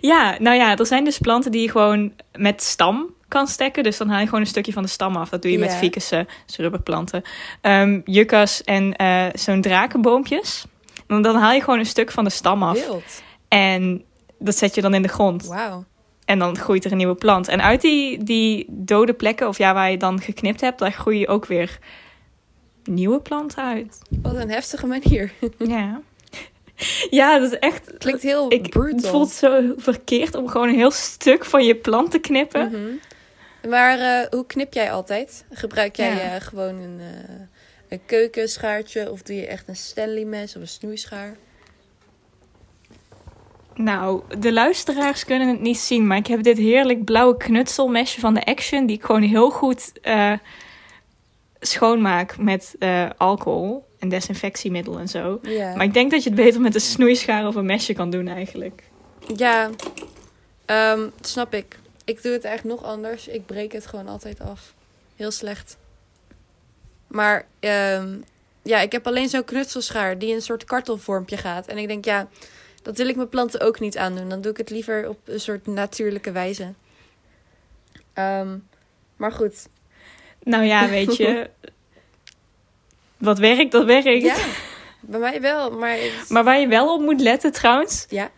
ja, 0.00 0.36
nou 0.38 0.56
ja, 0.56 0.76
er 0.76 0.86
zijn 0.86 1.04
dus 1.04 1.18
planten 1.18 1.50
die 1.50 1.62
je 1.62 1.70
gewoon 1.70 2.12
met 2.32 2.62
stam 2.62 3.14
kan 3.28 3.46
stekken. 3.46 3.82
Dus 3.82 3.96
dan 3.96 4.08
haal 4.08 4.20
je 4.20 4.24
gewoon 4.24 4.40
een 4.40 4.46
stukje 4.46 4.72
van 4.72 4.82
de 4.82 4.88
stam 4.88 5.16
af. 5.16 5.28
Dat 5.28 5.42
doe 5.42 5.50
je 5.50 5.58
met 5.58 5.74
ficussen, 5.74 6.28
dus 6.46 6.56
rubberplanten. 6.56 7.22
Ehm 7.60 8.00
yuccas 8.04 8.62
en 8.62 8.96
eh, 8.96 9.26
zo'n 9.32 9.60
drakenboompjes. 9.60 10.64
Dan, 11.06 11.22
dan 11.22 11.36
haal 11.36 11.52
je 11.52 11.60
gewoon 11.60 11.78
een 11.78 11.86
stuk 11.86 12.10
van 12.10 12.24
de 12.24 12.30
stam 12.30 12.62
af. 12.62 12.86
Wild. 12.86 13.22
En 13.48 14.04
dat 14.38 14.56
zet 14.56 14.74
je 14.74 14.80
dan 14.80 14.94
in 14.94 15.02
de 15.02 15.08
grond. 15.08 15.46
Wauw. 15.46 15.84
En 16.24 16.38
dan 16.38 16.56
groeit 16.56 16.84
er 16.84 16.90
een 16.90 16.96
nieuwe 16.96 17.14
plant. 17.14 17.48
En 17.48 17.62
uit 17.62 17.80
die, 17.80 18.24
die 18.24 18.66
dode 18.68 19.12
plekken, 19.12 19.48
of 19.48 19.58
ja, 19.58 19.74
waar 19.74 19.90
je 19.90 19.96
dan 19.96 20.20
geknipt 20.20 20.60
hebt, 20.60 20.78
daar 20.78 20.92
groeien 20.92 21.28
ook 21.28 21.46
weer 21.46 21.78
nieuwe 22.84 23.20
planten 23.20 23.64
uit. 23.64 23.98
Wat 24.22 24.34
een 24.34 24.50
heftige 24.50 24.86
manier. 24.86 25.32
Ja. 25.58 26.00
Ja, 27.10 27.38
dat 27.38 27.52
is 27.52 27.58
echt. 27.58 27.98
Klinkt 27.98 28.22
heel 28.22 28.52
Ik, 28.52 28.70
brutal. 28.70 28.96
het 28.96 29.06
voelt 29.08 29.30
zo 29.30 29.72
verkeerd 29.76 30.34
om 30.34 30.48
gewoon 30.48 30.68
een 30.68 30.74
heel 30.74 30.90
stuk 30.90 31.44
van 31.44 31.64
je 31.64 31.76
plant 31.76 32.10
te 32.10 32.18
knippen. 32.18 32.68
Mhm. 32.70 33.70
Maar 33.70 33.98
eh, 33.98 34.26
hoe 34.30 34.46
knip 34.46 34.72
jij 34.74 34.92
altijd? 34.92 35.44
Gebruik 35.50 35.96
jij 35.96 36.14
Ja. 36.14 36.34
eh, 36.34 36.40
gewoon 36.40 36.74
een, 36.76 37.00
eh, 37.00 37.34
een 37.88 38.00
keukenschaartje? 38.06 39.10
Of 39.10 39.22
doe 39.22 39.36
je 39.36 39.46
echt 39.46 39.68
een 39.68 39.76
Stanley 39.76 40.24
mes 40.24 40.56
of 40.56 40.62
een 40.62 40.68
snoeischaar? 40.68 41.36
Nou, 43.74 44.22
de 44.38 44.52
luisteraars 44.52 45.24
kunnen 45.24 45.48
het 45.48 45.60
niet 45.60 45.78
zien, 45.78 46.06
maar 46.06 46.16
ik 46.16 46.26
heb 46.26 46.42
dit 46.42 46.58
heerlijk 46.58 47.04
blauwe 47.04 47.36
knutselmesje 47.36 48.20
van 48.20 48.34
de 48.34 48.44
Action, 48.44 48.86
die 48.86 48.96
ik 48.96 49.04
gewoon 49.04 49.22
heel 49.22 49.50
goed 49.50 49.92
schoonmaak 51.62 52.38
met 52.38 52.74
eh, 52.78 53.10
alcohol 53.16 53.84
en 53.98 54.08
desinfectiemiddel 54.08 54.98
en 54.98 55.08
zo. 55.08 55.40
Maar 55.42 55.82
ik 55.84 55.94
denk 55.94 56.10
dat 56.10 56.22
je 56.22 56.30
het 56.30 56.38
beter 56.38 56.60
met 56.60 56.74
een 56.74 56.80
snoeischaar 56.80 57.46
of 57.46 57.54
een 57.54 57.66
mesje 57.66 57.92
kan 57.92 58.10
doen 58.10 58.28
eigenlijk. 58.28 58.82
Ja, 59.36 59.70
Ehm, 60.72 61.08
snap 61.20 61.54
ik. 61.54 61.78
Ik 62.04 62.22
doe 62.22 62.32
het 62.32 62.44
eigenlijk 62.44 62.80
nog 62.80 62.90
anders. 62.90 63.28
Ik 63.28 63.46
breek 63.46 63.72
het 63.72 63.86
gewoon 63.86 64.08
altijd 64.08 64.40
af. 64.40 64.74
Heel 65.16 65.30
slecht. 65.30 65.76
Maar 67.06 67.46
ehm, 67.60 68.18
ja, 68.62 68.80
ik 68.80 68.92
heb 68.92 69.06
alleen 69.06 69.28
zo'n 69.28 69.44
knutselschaar 69.44 70.18
die 70.18 70.28
in 70.28 70.34
een 70.34 70.42
soort 70.42 70.64
kartelvormpje 70.64 71.36
gaat. 71.36 71.66
En 71.66 71.78
ik 71.78 71.88
denk, 71.88 72.04
ja, 72.04 72.28
dat 72.82 72.96
wil 72.96 73.08
ik 73.08 73.16
mijn 73.16 73.28
planten 73.28 73.60
ook 73.60 73.80
niet 73.80 73.98
aandoen. 73.98 74.28
Dan 74.28 74.40
doe 74.40 74.50
ik 74.50 74.56
het 74.56 74.70
liever 74.70 75.08
op 75.08 75.18
een 75.24 75.40
soort 75.40 75.66
natuurlijke 75.66 76.32
wijze. 76.32 76.72
Ehm, 78.12 78.58
maar 79.16 79.32
goed. 79.32 79.68
Nou 80.42 80.64
ja, 80.64 80.88
weet 80.88 81.16
je. 81.16 81.50
Wat 83.18 83.38
werkt, 83.38 83.72
dat 83.72 83.84
werkt. 83.84 84.22
Ja, 84.22 84.36
bij 85.00 85.20
mij 85.20 85.40
wel. 85.40 85.70
Maar 85.70 85.90
het- 85.90 86.24
Maar 86.28 86.44
waar 86.44 86.60
je 86.60 86.66
wel 86.68 86.94
op 86.94 87.00
moet 87.00 87.20
letten 87.20 87.52
trouwens. 87.52 88.06
Ja. 88.08 88.30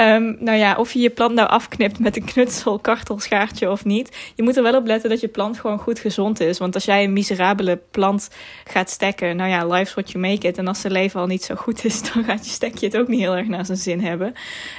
Ehm, 0.00 0.34
nou 0.38 0.58
ja, 0.58 0.76
of 0.76 0.92
je 0.92 0.98
je 0.98 1.10
plant 1.10 1.34
nou 1.34 1.48
afknipt 1.48 1.98
met 1.98 2.16
een 2.16 2.24
knutsel, 2.24 2.78
kartelschaartje 2.78 3.70
of 3.70 3.84
niet. 3.84 4.32
Je 4.34 4.42
moet 4.42 4.56
er 4.56 4.62
wel 4.62 4.76
op 4.76 4.86
letten 4.86 5.10
dat 5.10 5.20
je 5.20 5.28
plant 5.28 5.58
gewoon 5.58 5.78
goed 5.78 5.98
gezond 5.98 6.40
is. 6.40 6.58
Want 6.58 6.74
als 6.74 6.84
jij 6.84 7.04
een 7.04 7.12
miserabele 7.12 7.80
plant 7.90 8.30
gaat 8.64 8.90
stekken, 8.90 9.36
nou 9.36 9.50
ja, 9.50 9.66
life's 9.66 9.94
what 9.94 10.10
you 10.10 10.26
make 10.26 10.48
it. 10.48 10.58
En 10.58 10.68
als 10.68 10.80
zijn 10.80 10.92
leven 10.92 11.20
al 11.20 11.26
niet 11.26 11.44
zo 11.44 11.54
goed 11.54 11.84
is, 11.84 12.02
dan 12.12 12.24
gaat 12.24 12.44
je 12.44 12.50
stekje 12.50 12.86
het 12.86 12.96
ook 12.96 13.08
niet 13.08 13.20
heel 13.20 13.36
erg 13.36 13.48
naar 13.48 13.66
zijn 13.66 13.78
zin 13.78 14.00
hebben. 14.00 14.32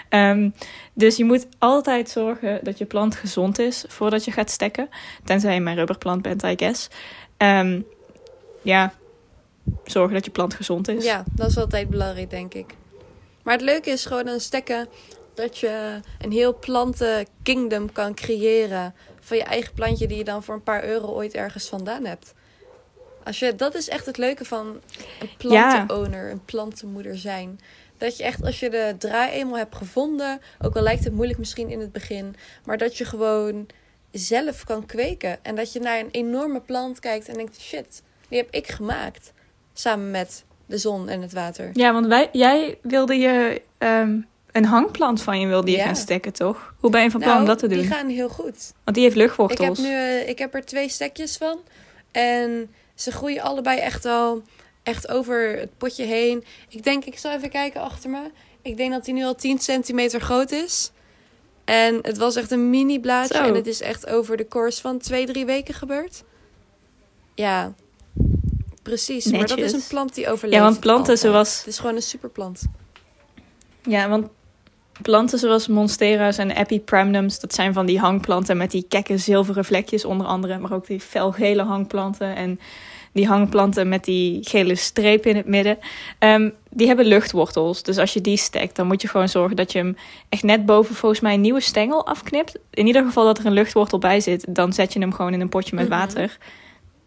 Ehm, 0.10 0.50
dus 0.94 1.18
je 1.18 1.26
moet 1.26 1.48
altijd 1.58 2.10
zorgen 2.10 2.60
dat 2.64 2.78
je 2.78 2.86
plant 2.86 3.16
gezond 3.16 3.60
is 3.60 3.86
voordat 3.88 4.26
je 4.26 4.32
gaat 4.32 4.50
stekken. 4.50 4.90
Tenzij 5.24 5.54
je 5.54 5.60
mijn 5.60 5.76
rubberplant 5.76 6.22
bent, 6.22 6.44
I 6.44 6.54
guess. 6.58 6.90
Ehm, 7.38 7.82
ja, 8.62 8.94
zorgen 9.86 10.14
dat 10.14 10.26
je 10.26 10.32
plant 10.32 10.54
gezond 10.54 10.88
is. 10.88 11.04
Ja, 11.04 11.24
dat 11.32 11.50
is 11.50 11.58
altijd 11.58 11.90
belangrijk, 11.90 12.30
denk 12.30 12.54
ik. 12.54 12.76
Maar 13.44 13.54
het 13.54 13.64
leuke 13.64 13.90
is 13.90 14.06
gewoon 14.06 14.30
aan 14.30 14.40
stekken 14.40 14.88
dat 15.34 15.58
je 15.58 16.00
een 16.20 16.32
heel 16.32 16.60
planten 16.60 17.28
kingdom 17.44 17.92
kan 17.92 18.14
creëren 18.14 18.96
van 19.20 19.38
je 19.38 19.44
eigen 19.44 19.74
plantje 19.74 20.08
die 20.08 20.18
je 20.18 20.24
dan 20.24 20.44
voor 20.44 20.56
een 20.56 20.64
paar 20.64 20.84
euro 20.84 21.08
ooit 21.08 21.34
ergens 21.34 21.68
vandaan 21.68 22.06
hebt. 22.06 22.34
Als 23.24 23.40
je, 23.40 23.56
dat 23.56 23.76
is 23.76 23.90
echt 23.90 24.06
het 24.06 24.18
leuke 24.18 24.46
van 24.46 24.82
een 25.20 25.30
plantenowner, 25.38 26.32
een 26.32 26.46
plantenmoeder 26.46 27.18
zijn. 27.18 27.60
Dat 27.98 28.18
je 28.18 28.24
echt, 28.24 28.44
als 28.44 28.60
je 28.60 28.70
de 28.70 28.96
draai 28.98 29.32
eenmaal 29.32 29.58
hebt 29.58 29.76
gevonden, 29.76 30.42
ook 30.62 30.76
al 30.76 30.82
lijkt 30.82 31.04
het 31.04 31.14
moeilijk 31.14 31.40
misschien 31.40 31.70
in 31.70 31.80
het 31.80 31.92
begin, 31.92 32.36
maar 32.66 32.78
dat 32.78 32.98
je 32.98 33.06
gewoon 33.06 33.68
zelf 34.12 34.64
kan 34.64 34.86
kweken. 34.86 35.44
En 35.44 35.56
dat 35.56 35.74
je 35.74 35.80
naar 35.80 36.00
een 36.00 36.12
enorme 36.12 36.62
plant 36.62 37.00
kijkt 37.00 37.28
en 37.28 37.34
denkt, 37.34 37.60
shit, 37.60 38.04
die 38.28 38.38
heb 38.38 38.52
ik 38.52 38.68
gemaakt. 38.68 39.34
Samen 39.74 40.12
met 40.12 40.44
de 40.72 40.78
zon 40.78 41.10
en 41.10 41.22
het 41.22 41.34
water. 41.34 41.70
Ja, 41.74 41.94
want 41.94 42.06
wij, 42.06 42.30
jij 42.32 42.78
wilde 42.82 43.16
je 43.16 43.62
ehm, 43.78 44.18
een 44.52 44.66
hangplant 44.66 45.22
van 45.22 45.40
je 45.40 45.48
wilde 45.48 45.72
je 45.72 45.78
Ja. 45.78 45.86
gaan 45.86 45.96
stekken, 45.96 46.34
toch? 46.34 46.74
Hoe 46.80 46.90
ben 46.90 47.04
je 47.04 47.12
van 47.12 47.20
plan 47.20 47.32
nou, 47.32 47.42
om 47.44 47.50
dat 47.50 47.60
te 47.60 47.68
doen? 47.68 47.78
die 47.78 47.88
gaan 47.88 48.08
heel 48.10 48.30
goed. 48.30 48.74
Want 48.84 48.96
die 48.96 49.04
heeft 49.06 49.16
Ik 49.16 49.22
luchtwortels. 49.22 49.78
heb, 49.78 49.88
nu, 49.88 49.94
eh, 49.94 50.30
ik 50.30 50.40
heb 50.40 50.54
er 50.56 50.66
twee 50.66 50.90
stekjes 50.90 51.38
van. 51.38 51.60
En 52.12 52.70
ze 52.96 53.12
groeien 53.12 53.42
allebei 53.42 53.80
echt 53.80 54.06
al 54.06 54.42
echt 54.84 55.08
over 55.10 55.60
het 55.60 55.78
potje 55.78 56.04
heen. 56.04 56.44
Ik 56.70 56.84
denk, 56.84 57.06
ik 57.06 57.18
zal 57.18 57.32
even 57.32 57.50
kijken 57.50 57.82
achter 57.82 58.10
me. 58.10 58.22
Ik 58.62 58.78
denk 58.78 58.92
dat 58.92 59.06
hij 59.06 59.16
nu 59.16 59.24
al 59.24 59.36
10 59.36 59.60
centimeter 59.60 60.22
groot 60.22 60.52
is. 60.52 60.92
En 61.66 62.00
het 62.02 62.18
was 62.18 62.36
echt 62.36 62.52
een 62.52 62.70
mini 62.70 63.00
blaadje. 63.00 63.36
Zo. 63.36 63.44
En 63.44 63.56
het 63.56 63.68
is 63.68 63.82
echt 63.82 64.08
over 64.08 64.38
de 64.38 64.48
course 64.48 64.82
van 64.82 64.98
twee, 64.98 65.26
drie 65.26 65.46
weken 65.46 65.74
gebeurd. 65.74 66.24
Ja, 67.36 67.74
precies. 68.96 69.26
Maar 69.32 69.48
dat 69.48 69.58
is 69.58 69.72
een 69.74 69.84
plant 69.90 70.16
die 70.16 70.30
overleeft. 70.30 70.58
Ja, 70.58 70.64
want 70.64 70.80
planten 70.80 71.00
altijd. 71.14 71.20
zoals- 71.20 71.58
Het 71.58 71.68
is 71.68 71.80
gewoon 71.80 71.96
een 71.96 72.02
superplant. 72.02 72.62
Ja, 73.84 74.10
want 74.10 74.28
planten 75.02 75.40
zoals 75.40 75.68
monstera's 75.68 76.38
en 76.38 76.52
epipramnums, 76.52 77.40
dat 77.40 77.54
zijn 77.54 77.74
van 77.74 77.86
die 77.86 78.00
hangplanten 78.00 78.58
met 78.58 78.72
die 78.72 78.86
kekke 78.88 79.18
zilveren 79.18 79.66
vlekjes 79.66 80.06
onder 80.06 80.28
andere, 80.28 80.58
maar 80.58 80.74
ook 80.74 80.88
die 80.88 81.00
felgele 81.00 81.64
hangplanten 81.64 82.36
en 82.36 82.60
die 83.14 83.28
hangplanten 83.28 83.90
met 83.90 84.04
die 84.04 84.40
gele 84.50 84.76
streep 84.76 85.26
in 85.26 85.36
het 85.36 85.46
midden. 85.46 85.78
Ehm, 86.20 86.50
die 86.70 86.88
hebben 86.88 87.06
luchtwortels, 87.06 87.84
dus 87.84 87.98
als 87.98 88.14
je 88.14 88.22
die 88.22 88.38
stekt, 88.38 88.76
dan 88.76 88.88
moet 88.88 89.02
je 89.02 89.08
gewoon 89.08 89.30
zorgen 89.30 89.56
dat 89.56 89.72
je 89.72 89.78
hem 89.78 89.96
echt 90.30 90.44
net 90.44 90.66
boven 90.66 90.96
volgens 90.96 91.22
mij 91.22 91.34
een 91.34 91.42
nieuwe 91.42 91.60
stengel 91.62 92.06
afknipt. 92.06 92.58
In 92.72 92.88
ieder 92.88 93.04
geval 93.06 93.26
dat 93.26 93.38
er 93.38 93.46
een 93.46 93.52
luchtwortel 93.54 93.98
bij 94.00 94.20
zit, 94.20 94.46
dan 94.50 94.74
zet 94.74 94.94
je 94.94 95.00
hem 95.00 95.14
gewoon 95.14 95.34
in 95.34 95.42
een 95.42 95.50
potje 95.50 95.76
met 95.76 95.90
Mhm. 95.90 95.98
water. 95.98 96.38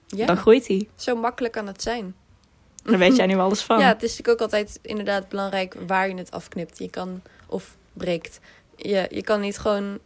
Ja, 0.06 0.26
Dan 0.26 0.36
groeit 0.36 0.66
hij. 0.66 0.88
zo 0.96 1.16
makkelijk 1.16 1.52
kan 1.52 1.66
het 1.66 1.82
zijn. 1.82 2.14
Daar 2.82 2.98
weet 2.98 3.16
jij 3.16 3.26
nu 3.32 3.36
alles 3.36 3.62
van. 3.62 3.78
Ja, 3.78 3.88
het 3.88 4.02
is 4.02 4.10
natuurlijk 4.10 4.42
ook 4.42 4.52
altijd 4.52 4.78
inderdaad 4.82 5.28
belangrijk 5.28 5.76
waar 5.86 6.08
je 6.08 6.14
het 6.14 6.30
afknipt. 6.30 6.78
Je 6.78 6.90
kan, 6.90 7.22
of 7.46 7.76
breekt. 7.92 8.40
Je, 8.76 9.06
je 9.10 9.22
kan 9.22 9.40
niet 9.40 9.58
gewoon 9.58 9.98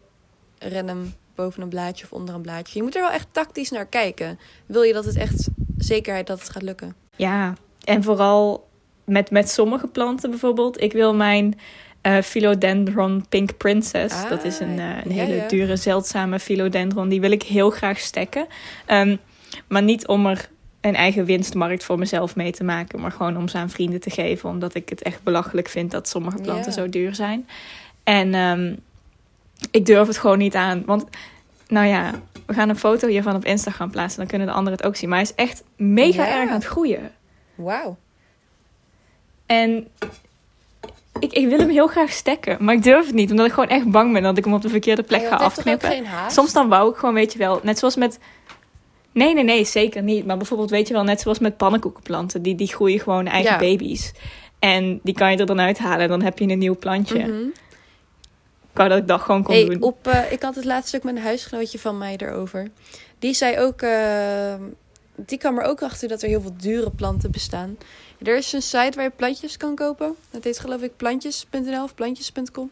random 0.59 1.13
boven 1.35 1.63
een 1.63 1.69
blaadje 1.69 2.05
of 2.05 2.13
onder 2.13 2.35
een 2.35 2.43
blaadje. 2.43 2.79
Je 2.79 2.83
moet 2.83 2.95
er 2.95 3.03
wel 3.03 3.11
echt 3.11 3.29
tactisch 3.33 3.71
naar 3.71 3.87
kijken. 3.87 4.39
Wil 4.67 4.83
je 4.83 4.93
dat 4.93 5.05
het 5.05 5.17
echt 5.17 5.49
zekerheid 5.79 6.27
dat 6.27 6.41
het 6.41 6.51
gaat 6.51 6.63
lukken? 6.63 6.95
Ja, 7.17 7.55
en 7.85 8.03
vooral 8.03 8.69
met, 9.05 9.31
met 9.31 9.51
sommige 9.51 9.87
planten 9.87 10.31
bijvoorbeeld. 10.31 10.81
Ik 10.81 10.93
wil 10.93 11.15
mijn 11.15 11.59
eh, 12.01 12.19
Philodendron 12.21 13.25
Pink 13.29 13.57
Princess. 13.57 14.15
Ah, 14.15 14.31
dat 14.31 14.45
is 14.45 14.61
een, 14.61 14.79
eh, 14.79 15.05
een 15.05 15.15
ja, 15.15 15.25
hele 15.25 15.35
ja. 15.35 15.49
dure, 15.49 15.77
zeldzame 15.77 16.39
philodendron. 16.39 17.09
Die 17.09 17.21
wil 17.21 17.31
ik 17.31 17.43
heel 17.43 17.71
graag 17.71 17.99
stekken. 17.99 18.47
Ehm, 18.87 19.17
maar 19.67 19.83
niet 19.83 20.07
om 20.07 20.27
er 20.27 20.49
een 20.81 20.95
eigen 20.95 21.25
winstmarkt 21.25 21.85
voor 21.85 21.99
mezelf 21.99 22.37
mee 22.37 22.53
te 22.53 22.65
maken. 22.65 23.01
Maar 23.01 23.13
gewoon 23.13 23.37
om 23.37 23.49
ze 23.49 23.59
aan 23.59 23.71
vrienden 23.71 24.01
te 24.01 24.11
geven. 24.11 24.49
Omdat 24.49 24.75
ik 24.75 24.89
het 24.89 25.03
echt 25.03 25.23
belachelijk 25.23 25.69
vind 25.69 25.91
dat 25.91 26.09
sommige 26.09 26.41
planten 26.41 26.73
zo 26.73 26.89
duur 26.89 27.15
zijn. 27.15 27.49
En 28.05 28.35
ehm, 28.35 28.75
ik 29.71 29.87
durf 29.87 30.07
het 30.07 30.19
gewoon 30.19 30.39
niet 30.39 30.55
aan. 30.55 30.83
Want, 30.87 31.05
nou 31.69 31.87
ja, 31.87 32.13
we 32.47 32.55
gaan 32.55 32.69
een 32.69 32.79
foto 32.79 33.09
hiervan 33.09 33.35
op 33.35 33.45
Instagram 33.45 33.91
plaatsen. 33.91 34.19
Dan 34.19 34.29
kunnen 34.29 34.47
de 34.47 34.53
anderen 34.53 34.79
het 34.79 34.87
ook 34.87 34.97
zien. 34.97 35.09
Maar 35.09 35.19
hij 35.19 35.29
is 35.29 35.45
echt 35.45 35.63
mega 35.77 36.29
erg 36.29 36.49
aan 36.49 36.55
het 36.55 36.65
groeien. 36.65 37.13
Wauw. 37.55 37.97
En 39.47 39.89
ik, 41.19 41.33
ik 41.33 41.49
wil 41.49 41.59
hem 41.59 41.69
heel 41.69 41.87
graag 41.87 42.11
stekken, 42.11 42.57
maar 42.61 42.75
ik 42.75 42.83
durf 42.83 43.07
het 43.07 43.15
niet, 43.15 43.31
omdat 43.31 43.47
ik 43.47 43.53
gewoon 43.53 43.69
echt 43.69 43.91
bang 43.91 44.13
ben 44.13 44.23
dat 44.23 44.39
ik 44.39 44.45
hem 44.45 44.55
op 44.55 44.63
de 44.63 44.69
verkeerde 44.69 45.03
plek 45.03 45.21
Ja, 45.21 45.29
ga 45.29 45.37
afknippen. 45.37 46.05
Soms 46.29 46.53
dan 46.53 46.69
wou 46.69 46.91
ik 46.91 46.97
gewoon, 46.97 47.15
weet 47.15 47.33
je 47.33 47.39
wel, 47.39 47.61
net 47.63 47.79
zoals 47.79 47.97
met... 47.97 48.19
Nee, 49.13 49.35
nee, 49.35 49.45
nee, 49.45 49.65
zeker 49.65 50.03
niet. 50.03 50.27
Maar 50.27 50.37
bijvoorbeeld, 50.37 50.71
weet 50.71 50.89
je 50.89 50.95
wel, 50.95 51.05
net 51.05 51.21
zoals 51.21 51.39
met 51.39 51.57
pannenkoekenplanten, 51.57 52.43
die, 52.43 52.55
die 52.55 52.67
groeien 52.69 53.01
gewoon 53.01 53.27
eigen 53.27 53.53
Ja. 53.53 53.59
baby's. 53.59 54.13
En 54.59 55.01
die 55.03 55.15
kan 55.15 55.31
je 55.31 55.37
er 55.37 55.47
dan 55.47 55.61
uithalen 55.61 55.99
en 56.01 56.09
dan 56.09 56.23
heb 56.23 56.39
je 56.39 56.49
een 56.49 56.59
nieuw 56.59 56.79
plantje. 56.79 57.19
Mhm. 57.19 57.47
Ik 58.73 58.85
wou 58.85 58.89
dat 58.89 58.99
ik 58.99 59.09
dat 59.09 59.21
gewoon 59.21 59.43
kon 59.43 59.55
Hey, 59.55 59.65
doen. 59.65 59.83
op, 59.83 60.07
eh, 60.07 60.33
ik 60.33 60.43
had 60.43 60.55
het 60.55 60.65
laatst 60.65 60.97
ook 60.97 61.03
met 61.03 61.17
een 61.17 61.23
huisgenootje 61.23 61.79
van 61.79 61.99
mij 61.99 62.17
erover. 62.17 62.71
Die 63.19 63.35
zei 63.35 63.59
ook, 63.59 63.83
eh, 63.83 64.55
die 65.15 65.39
kwam 65.39 65.59
er 65.59 65.65
ook 65.65 65.83
achter 65.83 66.09
dat 66.09 66.23
er 66.23 66.29
heel 66.29 66.41
veel 66.41 66.55
dure 66.57 66.91
planten 66.91 67.31
bestaan. 67.31 67.79
Er 68.23 68.37
is 68.37 68.53
een 68.53 68.63
site 68.63 68.93
waar 68.95 69.05
je 69.05 69.11
plantjes 69.17 69.57
kan 69.57 69.75
kopen. 69.75 70.15
Dat 70.31 70.45
heet 70.45 70.59
geloof 70.59 70.83
ik 70.83 70.97
plantjes.nl 70.97 71.83
of 71.83 71.95
plantjes.com. 71.95 72.71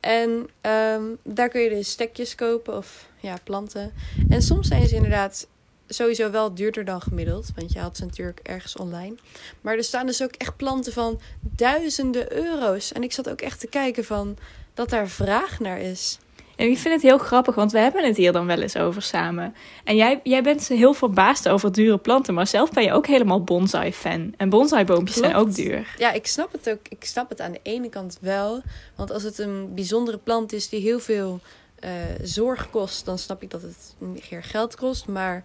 En 0.00 0.48
ehm, 0.60 1.02
daar 1.22 1.48
kun 1.48 1.60
je 1.60 1.68
dus 1.68 1.90
stekjes 1.90 2.34
kopen 2.34 2.76
of 2.76 3.08
ja, 3.20 3.36
planten. 3.44 3.92
En 4.28 4.42
soms 4.42 4.68
zijn 4.68 4.88
ze 4.88 4.94
inderdaad 4.94 5.46
sowieso 5.88 6.30
wel 6.30 6.54
duurder 6.54 6.84
dan 6.84 7.00
gemiddeld. 7.00 7.48
Want 7.56 7.72
je 7.72 7.78
haalt 7.78 7.96
ze 7.96 8.04
natuurlijk 8.04 8.40
ergens 8.42 8.76
online. 8.76 9.14
Maar 9.60 9.76
er 9.76 9.84
staan 9.84 10.06
dus 10.06 10.22
ook 10.22 10.34
echt 10.34 10.56
planten 10.56 10.92
van 10.92 11.20
duizenden 11.40 12.32
euro's. 12.32 12.92
En 12.92 13.02
ik 13.02 13.12
zat 13.12 13.30
ook 13.30 13.40
echt 13.40 13.60
te 13.60 13.66
kijken 13.66 14.04
van 14.04 14.36
dat 14.74 14.90
daar 14.90 15.08
vraag 15.08 15.60
naar 15.60 15.80
is. 15.80 16.18
En 16.56 16.70
ik 16.70 16.78
vind 16.78 16.94
het 16.94 17.02
heel 17.02 17.18
grappig, 17.18 17.54
want 17.54 17.72
we 17.72 17.78
hebben 17.78 18.04
het 18.04 18.16
hier 18.16 18.32
dan 18.32 18.46
wel 18.46 18.60
eens 18.60 18.76
over 18.76 19.02
samen. 19.02 19.54
En 19.84 19.96
jij, 19.96 20.20
jij 20.22 20.42
bent 20.42 20.68
heel 20.68 20.94
verbaasd 20.94 21.48
over 21.48 21.72
dure 21.72 21.98
planten, 21.98 22.34
maar 22.34 22.46
zelf 22.46 22.70
ben 22.70 22.82
je 22.82 22.92
ook 22.92 23.06
helemaal 23.06 23.44
bonsai-fan. 23.44 24.34
En 24.36 24.48
bonsai-boompjes 24.48 25.16
zijn 25.16 25.34
ook 25.34 25.54
duur. 25.54 25.94
Ja, 25.98 26.12
ik 26.12 26.26
snap 26.26 26.52
het 26.52 26.70
ook. 26.70 26.80
Ik 26.88 27.04
snap 27.04 27.28
het 27.28 27.40
aan 27.40 27.52
de 27.52 27.60
ene 27.62 27.88
kant 27.88 28.18
wel. 28.20 28.62
Want 28.94 29.10
als 29.10 29.22
het 29.22 29.38
een 29.38 29.74
bijzondere 29.74 30.18
plant 30.18 30.52
is 30.52 30.68
die 30.68 30.80
heel 30.80 31.00
veel 31.00 31.40
eh, 31.80 31.90
zorg 32.22 32.70
kost, 32.70 33.04
dan 33.04 33.18
snap 33.18 33.42
ik 33.42 33.50
dat 33.50 33.62
het 33.62 33.94
meer 33.98 34.42
geld 34.42 34.76
kost. 34.76 35.06
Maar 35.06 35.44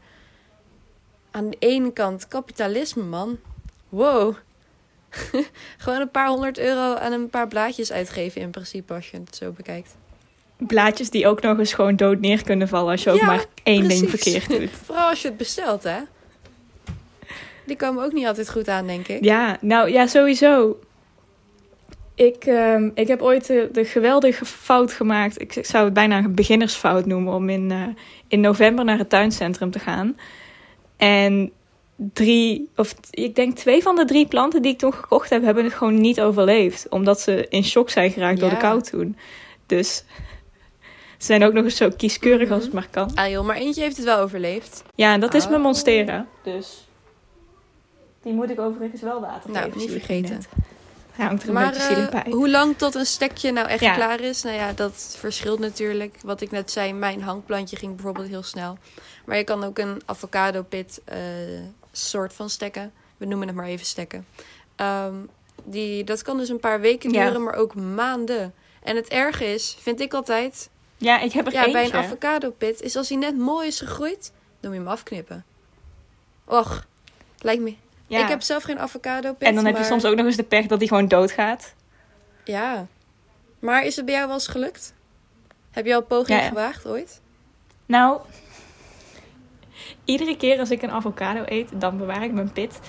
aan 1.32 1.50
de 1.50 1.58
ene 1.60 1.94
kant, 1.94 2.28
kapitalisme, 2.28 3.04
man. 3.04 3.38
Wow. 3.90 4.36
Gewoon 5.78 6.02
een 6.02 6.12
paar 6.12 6.28
honderd 6.28 6.58
euro 6.58 6.96
aan 6.96 7.12
een 7.12 7.30
paar 7.30 7.48
blaadjes 7.48 7.92
uitgeven 7.92 8.42
in 8.42 8.50
principe, 8.50 8.94
als 8.94 9.10
je 9.10 9.18
het 9.18 9.36
zo 9.36 9.52
bekijkt. 9.52 9.96
Blaadjes 10.58 11.10
die 11.10 11.28
ook 11.28 11.42
nog 11.42 11.58
eens 11.58 11.74
gewoon 11.74 11.96
dood 11.96 12.20
neer 12.20 12.44
kunnen 12.44 12.68
vallen 12.68 12.92
als 12.92 13.04
je 13.04 13.12
ook 13.12 13.22
maar 13.22 13.46
één 13.64 13.88
ding 13.88 14.10
verkeerd 14.10 14.50
doet. 14.60 14.70
Vooral 14.86 15.10
als 15.10 15.22
je 15.22 15.28
het 15.28 15.38
bestelt, 15.38 15.84
hè. 15.84 15.98
Die 17.66 17.76
komen 17.76 18.04
ook 18.04 18.14
niet 18.14 18.26
altijd 18.26 18.50
goed 18.50 18.68
aan, 18.68 18.88
denk 18.88 19.08
ik. 19.08 19.24
Ja, 19.24 19.58
nou 19.62 19.92
ja, 19.92 20.08
sowieso. 20.08 20.80
Ik, 22.16 22.46
ehm, 22.46 22.90
ik 22.94 23.08
heb 23.08 23.22
ooit 23.22 23.48
de, 23.48 23.70
de 23.72 23.86
geweldige 23.86 24.46
fout 24.46 24.94
gemaakt. 24.94 25.42
Ik 25.42 25.66
zou 25.66 25.86
het 25.86 25.94
bijna 25.94 26.18
een 26.18 26.36
beginnersfout 26.36 27.06
noemen 27.06 27.34
om 27.34 27.50
in, 27.50 27.72
eh, 27.72 27.84
in 28.28 28.40
november 28.40 28.86
naar 28.86 28.98
het 28.98 29.10
tuincentrum 29.10 29.72
te 29.72 29.80
gaan. 29.80 30.18
En 31.00 31.52
drie, 31.96 32.70
of 32.76 32.94
ik 33.10 33.36
denk 33.36 33.56
twee 33.56 33.82
van 33.82 33.96
de 33.96 34.06
drie 34.06 34.28
planten 34.28 34.62
die 34.62 34.72
ik 34.72 34.78
toen 34.78 34.94
gekocht 34.94 35.30
heb, 35.30 35.44
hebben 35.44 35.64
het 35.64 35.74
gewoon 35.74 36.02
niet 36.02 36.22
overleefd. 36.22 36.90
Omdat 36.90 37.20
ze 37.22 37.46
in 37.50 37.64
shock 37.64 37.90
zijn 37.90 38.12
geraakt 38.12 38.40
door 38.40 38.50
de 38.50 38.58
kou 38.58 38.82
toen. 38.82 39.18
Dus 39.66 39.96
ze 41.18 41.26
zijn 41.26 41.44
ook 41.44 41.54
nog 41.54 41.64
eens 41.64 41.76
zo 41.76 41.90
kieskeurig 41.98 42.46
Mhm. 42.48 42.54
als 42.54 42.64
het 42.64 42.74
maar 42.74 42.88
kan. 42.92 43.12
Ah 43.16 43.30
joh, 43.30 43.46
maar 43.46 43.56
eentje 43.56 43.82
heeft 43.82 43.96
het 43.98 44.06
wel 44.06 44.20
overleefd. 44.20 44.84
Ja, 44.96 45.14
en 45.14 45.20
dat 45.20 45.34
is 45.34 45.44
mijn 45.44 45.56
Oh. 45.58 45.64
monstera. 45.64 46.26
Dus 46.44 46.88
die 48.24 48.34
moet 48.34 48.50
ik 48.50 48.60
overigens 48.60 49.02
wel 49.02 49.22
water 49.22 49.52
Nou, 49.52 49.64
geven. 49.64 49.80
niet 49.80 49.88
zie 49.90 49.98
ik 49.98 50.04
vergeten. 50.06 50.40
Hangt 51.28 51.42
er 51.44 51.48
een 51.48 51.54
Maar 51.54 51.72
beetje 51.72 51.82
zielig 51.96 52.10
eh, 52.10 52.34
hoe 52.34 52.50
lang 52.50 52.78
tot 52.78 52.96
een 52.96 53.06
stekje 53.06 53.52
nou 53.52 53.68
echt 53.68 53.82
Ja. 53.82 53.94
klaar 53.94 54.20
is? 54.22 54.42
Nou 54.44 54.56
ja, 54.56 54.74
dat 54.74 55.16
verschilt 55.20 55.60
natuurlijk. 55.60 56.16
Wat 56.24 56.42
ik 56.42 56.52
net 56.52 56.72
zei, 56.72 56.94
mijn 56.94 57.22
hangplantje 57.22 57.76
ging 57.76 57.96
bijvoorbeeld 57.96 58.28
heel 58.28 58.44
snel. 58.44 58.78
Maar 59.26 59.38
je 59.38 59.44
kan 59.44 59.64
ook 59.64 59.78
een 59.78 60.02
avocado 60.06 60.64
pit 60.64 61.02
eh, 61.06 61.18
soort 61.92 62.34
van 62.34 62.50
stekken. 62.50 62.92
We 63.18 63.26
noemen 63.26 63.48
het 63.48 63.56
maar 63.56 63.66
even 63.66 63.86
stekken. 63.86 64.26
Ehm, 64.76 65.16
die, 65.64 66.04
dat 66.04 66.22
kan 66.22 66.38
dus 66.38 66.50
een 66.50 66.60
paar 66.60 66.80
weken 66.82 67.12
Ja. 67.12 67.26
duren, 67.26 67.44
maar 67.44 67.56
ook 67.56 67.76
maanden. 67.76 68.54
En 68.84 68.96
het 68.96 69.08
erge 69.08 69.46
is, 69.46 69.78
vind 69.80 70.00
ik 70.02 70.14
altijd, 70.14 70.70
Ja, 70.98 71.20
ik 71.20 71.32
heb 71.32 71.46
er 71.46 71.52
ja, 71.52 71.58
eentje. 71.66 71.74
bij 71.74 71.86
een 71.86 71.94
avocado 72.06 72.50
pit, 72.52 72.82
is 72.82 72.96
als 72.96 73.10
hij 73.10 73.18
net 73.18 73.38
mooi 73.38 73.68
is 73.68 73.80
gegroeid, 73.80 74.32
dan 74.60 74.72
moet 74.72 74.80
je 74.80 74.86
hem 74.86 74.88
afknippen. 74.94 75.46
Och, 76.46 76.86
lijkt 77.40 77.62
me. 77.62 77.76
Ja. 78.10 78.22
Ik 78.24 78.28
heb 78.28 78.42
zelf 78.42 78.64
geen 78.64 78.80
avocado 78.80 79.34
pit. 79.34 79.48
en 79.48 79.56
dan 79.56 79.66
heb 79.66 79.74
je 79.74 79.80
maar- 79.80 79.90
soms 79.90 80.06
ook 80.06 80.16
nog 80.16 80.26
eens 80.26 80.36
de 80.36 80.44
pech 80.44 80.66
dat 80.66 80.80
hij 80.80 80.88
gewoon 80.88 81.08
doodgaat. 81.08 81.74
Ja. 82.44 82.88
Maar 83.60 83.84
is 83.84 83.96
het 83.96 84.06
bij 84.06 84.14
jou 84.14 84.26
wel 84.28 84.36
eens 84.36 84.48
gelukt? 84.48 84.94
Heb 85.72 85.86
je 85.86 85.96
al 85.96 86.04
poging 86.04 86.38
Ja, 86.38 86.44
ja. 86.44 86.48
gewaagd 86.50 86.86
ooit? 86.88 87.22
Nou, 87.86 88.20
iedere 90.06 90.38
keer 90.38 90.60
als 90.60 90.72
ik 90.72 90.82
een 90.82 90.92
avocado 90.92 91.44
eet, 91.46 91.70
dan 91.82 91.98
bewaar 91.98 92.24
ik 92.24 92.32
mijn 92.32 92.52
pit. 92.52 92.80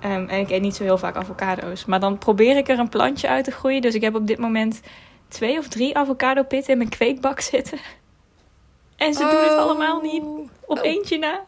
Ehm, 0.00 0.28
en 0.28 0.38
ik 0.40 0.50
eet 0.50 0.60
niet 0.62 0.76
zo 0.76 0.82
heel 0.82 0.98
vaak 0.98 1.16
avocado's. 1.16 1.84
Maar 1.84 2.00
dan 2.00 2.18
probeer 2.18 2.56
ik 2.56 2.68
er 2.68 2.78
een 2.78 2.88
plantje 2.88 3.28
uit 3.28 3.44
te 3.44 3.50
groeien. 3.50 3.80
Dus 3.80 3.94
ik 3.94 4.00
heb 4.02 4.14
op 4.14 4.26
dit 4.26 4.38
moment 4.38 4.80
twee 5.28 5.58
of 5.58 5.68
drie 5.68 5.96
avocado 5.96 6.42
pitten 6.42 6.72
in 6.72 6.78
mijn 6.78 6.90
kweekbak 6.90 7.40
zitten. 7.40 7.78
En 8.96 9.14
ze 9.14 9.20
doen 9.20 9.28
het 9.42 9.52
Oh. 9.52 9.58
allemaal 9.58 10.00
niet 10.00 10.22
op 10.66 10.78
Oh. 10.78 10.84
eentje 10.84 11.18
na. 11.18 11.40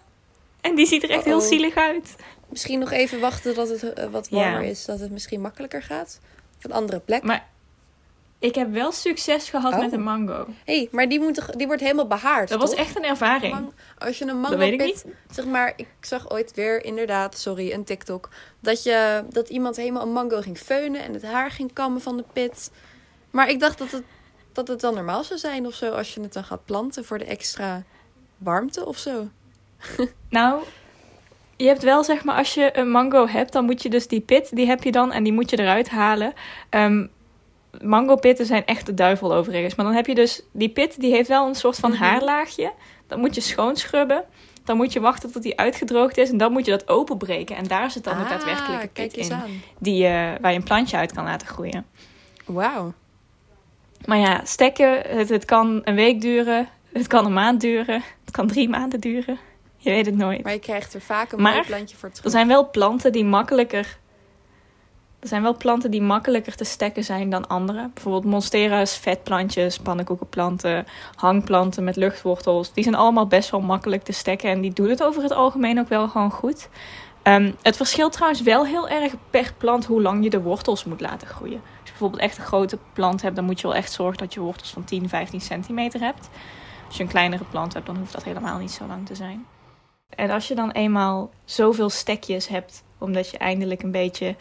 En 0.60 0.74
die 0.74 0.86
ziet 0.86 1.02
er 1.02 1.10
echt 1.10 1.24
heel 1.24 1.40
zielig 1.40 1.74
uit. 1.74 2.16
Misschien 2.50 2.78
nog 2.78 2.90
even 2.90 3.20
wachten 3.20 3.54
tot 3.54 3.68
het 3.68 3.82
eh, 3.92 4.06
wat 4.10 4.28
Ja. 4.30 4.36
warmer 4.36 4.62
is. 4.62 4.84
Dat 4.84 5.00
het 5.00 5.10
misschien 5.10 5.40
makkelijker 5.40 5.82
gaat. 5.82 6.20
Of 6.58 6.64
een 6.64 6.72
andere 6.72 7.00
plek. 7.00 7.22
Maar 7.22 7.48
ik 8.38 8.54
heb 8.54 8.72
wel 8.72 8.92
succes 8.92 9.50
gehad 9.50 9.72
Oh. 9.72 9.78
met 9.80 9.92
een 9.92 10.02
mango. 10.02 10.46
hey, 10.64 10.88
maar 10.90 11.08
die, 11.08 11.20
moet 11.20 11.58
die 11.58 11.66
wordt 11.66 11.82
helemaal 11.82 12.06
behaard, 12.06 12.48
Dat 12.48 12.60
was 12.60 12.74
echt 12.74 12.96
een 12.96 13.04
ervaring. 13.04 13.72
Als 13.98 14.18
je 14.18 14.24
een 14.24 14.30
Dat 14.30 14.40
mango 14.40 14.56
weet 14.56 14.72
ik 14.72 14.78
pit, 14.78 15.04
zeg 15.30 15.44
maar, 15.46 15.72
ik 15.76 15.86
zag 16.00 16.30
ooit 16.30 16.54
weer 16.54 16.84
inderdaad, 16.84 17.38
sorry, 17.38 17.72
een 17.72 17.84
TikTok, 17.84 18.28
dat 18.60 18.82
je 18.82 19.24
dat 19.30 19.48
iemand 19.48 19.76
helemaal 19.76 20.02
een 20.02 20.12
mango 20.12 20.40
ging 20.40 20.58
feunen 20.58 21.02
en 21.02 21.12
het 21.12 21.22
haar 21.22 21.50
ging 21.50 21.72
kammen 21.72 22.00
van 22.00 22.16
de 22.16 22.24
pit. 22.32 22.70
Maar 23.30 23.48
ik 23.48 23.60
dacht 23.60 23.78
dat 23.78 23.90
het, 23.90 24.02
dat 24.52 24.68
het 24.68 24.80
dan 24.80 24.94
normaal 24.94 25.24
zou 25.24 25.38
zijn 25.38 25.66
of 25.66 25.74
zo 25.74 25.90
als 25.92 26.14
je 26.14 26.20
het 26.20 26.32
dan 26.32 26.44
gaat 26.44 26.64
planten 26.64 27.04
voor 27.04 27.18
de 27.18 27.24
extra 27.24 27.82
warmte 28.38 28.86
of 28.86 28.98
zo. 28.98 29.28
Nou, 30.28 30.62
je 31.60 31.66
hebt 31.66 31.82
wel 31.82 32.04
zeg 32.04 32.24
maar, 32.24 32.36
als 32.36 32.54
je 32.54 32.78
een 32.78 32.90
mango 32.90 33.26
hebt, 33.26 33.52
dan 33.52 33.64
moet 33.64 33.82
je 33.82 33.88
dus 33.90 34.06
die 34.08 34.20
pit, 34.20 34.56
die 34.56 34.66
heb 34.66 34.82
je 34.82 34.92
dan 34.92 35.12
en 35.12 35.22
die 35.22 35.32
moet 35.32 35.50
je 35.50 35.58
eruit 35.58 35.88
halen. 35.90 36.32
Ehm 36.68 37.06
mango 37.80 38.16
pitten 38.16 38.46
zijn 38.46 38.64
echt 38.66 38.86
de 38.86 38.94
duivel 38.94 39.34
overigens. 39.34 39.74
Maar 39.74 39.86
dan 39.86 39.94
heb 39.94 40.06
je 40.06 40.14
dus, 40.14 40.42
die 40.52 40.68
pit 40.68 41.00
die 41.00 41.12
heeft 41.12 41.28
wel 41.28 41.46
een 41.48 41.54
soort 41.54 41.76
van 41.76 41.90
Mhm. 41.90 42.02
haarlaagje. 42.02 42.72
Dat 43.06 43.18
moet 43.18 43.34
je 43.34 43.40
schoonschrubben. 43.40 44.24
Dan 44.64 44.76
moet 44.76 44.92
je 44.92 45.00
wachten 45.00 45.32
tot 45.32 45.42
die 45.42 45.58
uitgedroogd 45.58 46.16
is 46.18 46.30
en 46.30 46.36
dan 46.36 46.52
moet 46.52 46.64
je 46.64 46.70
dat 46.70 46.88
openbreken. 46.88 47.56
En 47.56 47.64
daar 47.66 47.90
zit 47.90 48.04
dan 48.04 48.16
de 48.16 48.22
Ah, 48.24 48.28
daadwerkelijke 48.30 48.88
kijk 48.92 49.12
pit 49.12 49.26
in. 49.26 49.32
aan. 49.32 49.50
Die, 49.78 50.04
eh, 50.06 50.12
waar 50.40 50.50
je 50.50 50.56
een 50.58 50.62
plantje 50.64 50.96
uit 50.96 51.12
kan 51.12 51.24
laten 51.24 51.46
groeien. 51.46 51.86
Wauw. 52.46 52.92
Maar 54.04 54.18
ja, 54.18 54.40
stekken, 54.44 55.00
het, 55.00 55.28
het 55.28 55.44
kan 55.44 55.80
een 55.84 55.94
week 55.94 56.20
duren. 56.20 56.68
Het 56.92 57.06
kan 57.06 57.24
een 57.26 57.32
maand 57.32 57.60
duren. 57.60 58.02
Het 58.24 58.30
kan 58.30 58.46
drie 58.46 58.68
maanden 58.68 59.00
duren. 59.00 59.38
Je 59.82 59.90
weet 59.90 60.06
het 60.06 60.16
nooit. 60.16 60.42
Maar 60.42 60.52
je 60.52 60.58
krijgt 60.58 60.94
er 60.94 61.00
vaak 61.00 61.32
een 61.32 61.42
Maar 61.42 61.52
mooi 61.52 61.66
plantje 61.66 61.96
voor 61.96 62.08
terug. 62.08 62.24
Er 62.24 62.30
zijn 62.30 62.48
wel 62.48 62.70
planten 62.70 63.12
die 63.12 63.24
makkelijker. 63.24 63.98
Er 65.20 65.28
zijn 65.28 65.42
wel 65.42 65.56
planten 65.56 65.90
die 65.90 66.02
makkelijker 66.02 66.56
te 66.56 66.64
stekken 66.64 67.04
zijn 67.04 67.30
dan 67.30 67.48
andere. 67.48 67.90
Bijvoorbeeld 67.94 68.24
monstera's, 68.24 68.96
vetplantjes, 68.96 69.78
pannenkoekenplanten, 69.78 70.86
hangplanten 71.14 71.84
met 71.84 71.96
luchtwortels. 71.96 72.72
Die 72.72 72.82
zijn 72.82 72.94
allemaal 72.94 73.26
best 73.26 73.50
wel 73.50 73.60
makkelijk 73.60 74.02
te 74.02 74.12
stekken 74.12 74.50
en 74.50 74.60
die 74.60 74.72
doen 74.72 74.88
het 74.88 75.02
over 75.02 75.22
het 75.22 75.32
algemeen 75.32 75.78
ook 75.78 75.88
wel 75.88 76.08
gewoon 76.08 76.30
goed. 76.30 76.68
Ehm, 77.22 77.52
het 77.62 77.76
verschilt 77.76 78.12
trouwens 78.12 78.42
wel 78.42 78.66
heel 78.66 78.88
erg 78.88 79.14
per 79.30 79.52
plant 79.58 79.86
hoe 79.86 80.02
lang 80.02 80.24
je 80.24 80.30
de 80.30 80.40
wortels 80.40 80.84
moet 80.84 81.00
laten 81.00 81.28
groeien. 81.28 81.60
Als 81.60 81.84
je 81.84 81.90
bijvoorbeeld 81.90 82.22
echt 82.22 82.38
een 82.38 82.44
grote 82.44 82.78
plant 82.92 83.22
hebt, 83.22 83.36
dan 83.36 83.44
moet 83.44 83.60
je 83.60 83.66
wel 83.66 83.76
echt 83.76 83.92
zorgen 83.92 84.18
dat 84.18 84.34
je 84.34 84.40
wortels 84.40 84.70
van 84.70 84.84
10, 84.84 85.08
15 85.08 85.40
centimeter 85.40 86.00
hebt. 86.00 86.28
Als 86.86 86.96
je 86.96 87.02
een 87.02 87.08
kleinere 87.08 87.44
plant 87.44 87.74
hebt, 87.74 87.86
dan 87.86 87.96
hoeft 87.96 88.12
dat 88.12 88.24
helemaal 88.24 88.58
niet 88.58 88.70
zo 88.70 88.86
lang 88.86 89.06
te 89.06 89.14
zijn. 89.14 89.46
En 90.10 90.30
als 90.30 90.48
je 90.48 90.54
dan 90.54 90.70
eenmaal 90.70 91.30
zoveel 91.44 91.90
stekjes 91.90 92.48
hebt, 92.48 92.82
omdat 92.98 93.30
je 93.30 93.38
eindelijk 93.38 93.82
een 93.82 93.90
beetje 93.90 94.36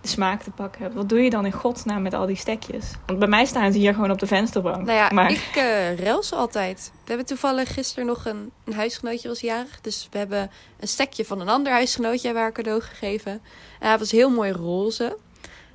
de 0.00 0.08
smaak 0.08 0.42
te 0.42 0.50
pakken 0.50 0.82
hebt, 0.82 0.94
wat 0.94 1.08
doe 1.08 1.22
je 1.22 1.30
dan 1.30 1.44
in 1.46 1.52
godsnaam 1.52 2.02
met 2.02 2.14
al 2.14 2.26
die 2.26 2.36
stekjes? 2.36 2.90
Want 3.06 3.18
bij 3.18 3.28
mij 3.28 3.44
staan 3.44 3.72
ze 3.72 3.78
hier 3.78 3.94
gewoon 3.94 4.10
op 4.10 4.18
de 4.18 4.26
vensterbank. 4.26 4.86
Nou 4.86 4.98
ja, 4.98 5.10
maar 5.12 5.30
ik 5.30 5.52
uh, 5.56 5.98
ruil 5.98 6.22
ze 6.22 6.34
altijd. 6.34 6.90
We 6.92 7.08
hebben 7.08 7.26
toevallig 7.26 7.74
gisteren 7.74 8.06
nog 8.06 8.24
een, 8.24 8.50
een 8.64 8.74
huisgenootje 8.74 9.28
was 9.28 9.40
jarig. 9.40 9.80
Dus 9.80 10.08
we 10.10 10.18
hebben 10.18 10.50
een 10.80 10.88
stekje 10.88 11.24
van 11.24 11.40
een 11.40 11.48
ander 11.48 11.72
huisgenootje 11.72 12.24
hebben 12.24 12.42
haar 12.42 12.52
cadeau 12.52 12.80
gegeven. 12.80 13.32
En 13.80 13.88
hij 13.88 13.98
was 13.98 14.10
heel 14.10 14.30
mooi 14.30 14.52
roze. 14.52 15.16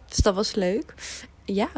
Dus 0.07 0.17
dat 0.17 0.35
was 0.35 0.55
leuk. 0.55 0.93
Ja. 1.45 1.69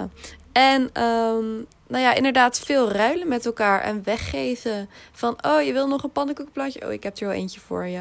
En 0.51 1.03
um, 1.03 1.65
nou 1.93 2.05
ja, 2.05 2.13
inderdaad 2.13 2.59
veel 2.59 2.91
ruilen 2.91 3.27
met 3.27 3.45
elkaar 3.45 3.81
en 3.81 4.03
weggeven. 4.03 4.89
Van, 5.11 5.37
oh, 5.45 5.61
je 5.61 5.73
wil 5.73 5.87
nog 5.87 6.03
een 6.03 6.11
pannenkoekplantje? 6.11 6.85
Oh, 6.85 6.91
ik 6.91 7.03
heb 7.03 7.17
er 7.17 7.27
wel 7.27 7.35
eentje 7.35 7.59
voor 7.59 7.85
je. 7.85 7.99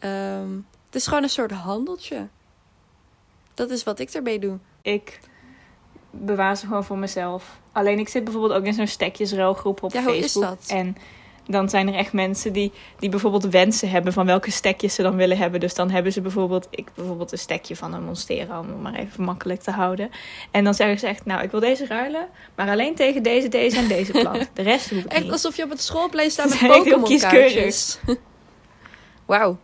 Um, 0.00 0.66
het 0.86 0.94
is 0.94 1.06
gewoon 1.06 1.22
een 1.22 1.28
soort 1.28 1.50
handeltje. 1.50 2.28
Dat 3.54 3.70
is 3.70 3.84
wat 3.84 3.98
ik 3.98 4.10
ermee 4.10 4.38
doe. 4.38 4.58
Ik 4.82 5.20
bewaar 6.10 6.56
ze 6.56 6.66
gewoon 6.66 6.84
voor 6.84 6.98
mezelf. 6.98 7.58
Alleen 7.72 7.98
ik 7.98 8.08
zit 8.08 8.24
bijvoorbeeld 8.24 8.52
ook 8.52 8.64
in 8.64 8.74
zo'n 8.74 8.86
stekjesruilgroep 8.86 9.82
op 9.82 9.92
ja, 9.92 10.02
Facebook. 10.02 10.44
Hoe 10.44 10.52
is 10.54 10.66
dat? 10.66 10.76
En 10.76 10.96
dan 11.50 11.68
zijn 11.68 11.88
er 11.88 11.94
echt 11.94 12.12
mensen 12.12 12.52
die, 12.52 12.72
die 12.98 13.08
bijvoorbeeld 13.08 13.44
wensen 13.44 13.90
hebben 13.90 14.12
van 14.12 14.26
welke 14.26 14.50
stekjes 14.50 14.94
ze 14.94 15.02
dan 15.02 15.16
willen 15.16 15.38
hebben. 15.38 15.60
Dus 15.60 15.74
dan 15.74 15.90
hebben 15.90 16.12
ze 16.12 16.20
bijvoorbeeld, 16.20 16.68
ik 16.70 16.88
bijvoorbeeld 16.94 17.32
een 17.32 17.38
stekje 17.38 17.76
van 17.76 17.94
een 17.94 18.04
monstera, 18.04 18.58
om 18.58 18.66
het 18.66 18.80
maar 18.80 18.94
even 18.94 19.24
makkelijk 19.24 19.60
te 19.60 19.70
houden. 19.70 20.10
En 20.50 20.64
dan 20.64 20.74
zeggen 20.74 20.98
ze 20.98 21.06
echt, 21.06 21.24
nou, 21.24 21.42
ik 21.42 21.50
wil 21.50 21.60
deze 21.60 21.86
ruilen, 21.86 22.28
maar 22.54 22.68
alleen 22.68 22.94
tegen 22.94 23.22
deze, 23.22 23.48
deze 23.48 23.76
en 23.76 23.88
deze 23.88 24.12
plant. 24.12 24.50
De 24.52 24.62
rest 24.62 24.90
hoef 24.90 24.98
ik 25.04 25.12
echt 25.12 25.22
niet. 25.22 25.32
alsof 25.32 25.56
je 25.56 25.64
op 25.64 25.70
het 25.70 25.82
schoolplein 25.82 26.30
staat 26.30 26.60
met 26.60 26.70
Pokémon 26.70 27.18
kaartjes. 27.18 27.98
Wauw. 29.26 29.58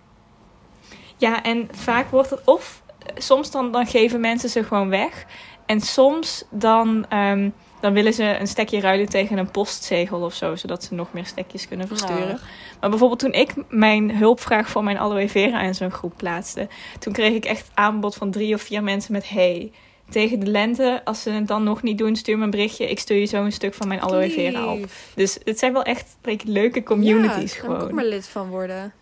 Ja, 1.17 1.43
en 1.43 1.69
vaak 1.73 2.11
wordt 2.11 2.31
het 2.31 2.41
of 2.45 2.83
soms 3.15 3.51
dan, 3.51 3.73
dan 3.73 3.87
geven 3.87 4.21
mensen 4.21 4.49
ze 4.49 4.65
gewoon 4.65 4.89
weg. 4.89 5.25
En 5.67 5.81
soms 5.81 6.45
dan, 6.51 7.07
ehm, 7.09 7.51
dan 7.81 7.93
willen 7.93 8.13
ze 8.13 8.37
een 8.39 8.47
stekje 8.47 8.81
ruilen 8.81 9.09
tegen 9.09 9.39
een 9.39 9.51
postzegel 9.51 10.21
of 10.21 10.35
zo, 10.35 10.57
zodat 10.57 10.85
ze 10.85 10.95
nog 10.95 11.13
meer 11.13 11.27
stekjes 11.27 11.69
kunnen 11.69 11.89
versturen. 11.89 12.35
Oh. 12.35 12.41
Maar 12.81 12.91
bijvoorbeeld 12.91 13.21
toen 13.21 13.33
ik 13.33 13.55
mijn 13.69 14.17
hulpvraag 14.17 14.69
voor 14.69 14.85
mijn 14.85 14.99
aloe 14.99 15.29
vera 15.29 15.61
in 15.61 15.75
zo'n 15.75 15.91
groep 15.91 16.13
plaatste, 16.17 16.69
toen 16.99 17.13
kreeg 17.13 17.35
ik 17.35 17.45
echt 17.45 17.71
aanbod 17.75 18.15
van 18.15 18.31
drie 18.31 18.55
of 18.55 18.63
vier 18.63 18.83
mensen 18.83 19.13
met 19.13 19.29
hey. 19.29 19.73
Tegen 20.09 20.41
de 20.41 20.47
lente, 20.47 21.01
als 21.05 21.23
ze 21.23 21.31
het 21.31 21.49
dan 21.49 21.65
nog 21.65 21.83
niet 21.83 21.99
doen, 21.99 22.17
stuur 22.17 22.39
me 22.39 22.45
een 22.45 22.51
berichtje. 22.51 22.91
Ik 22.91 22.99
stuur 22.99 23.17
je 23.17 23.25
zo 23.25 23.45
een 23.45 23.53
stuk 23.53 23.75
van 23.75 23.89
mijn 23.89 24.01
aloe 24.01 24.31
vera 24.31 24.73
op. 24.73 24.85
Dus 25.15 25.39
het 25.45 25.59
zijn 25.59 25.73
wel 25.73 25.83
echt 25.83 26.17
leuke 26.45 26.83
communities 26.83 27.23
ja, 27.23 27.29
daar 27.29 27.37
kan 27.37 27.43
ik 27.43 27.51
gewoon. 27.51 27.81
ook 27.81 27.93
maar 27.93 28.05
lid 28.05 28.29
van 28.29 28.49
worden. 28.49 28.93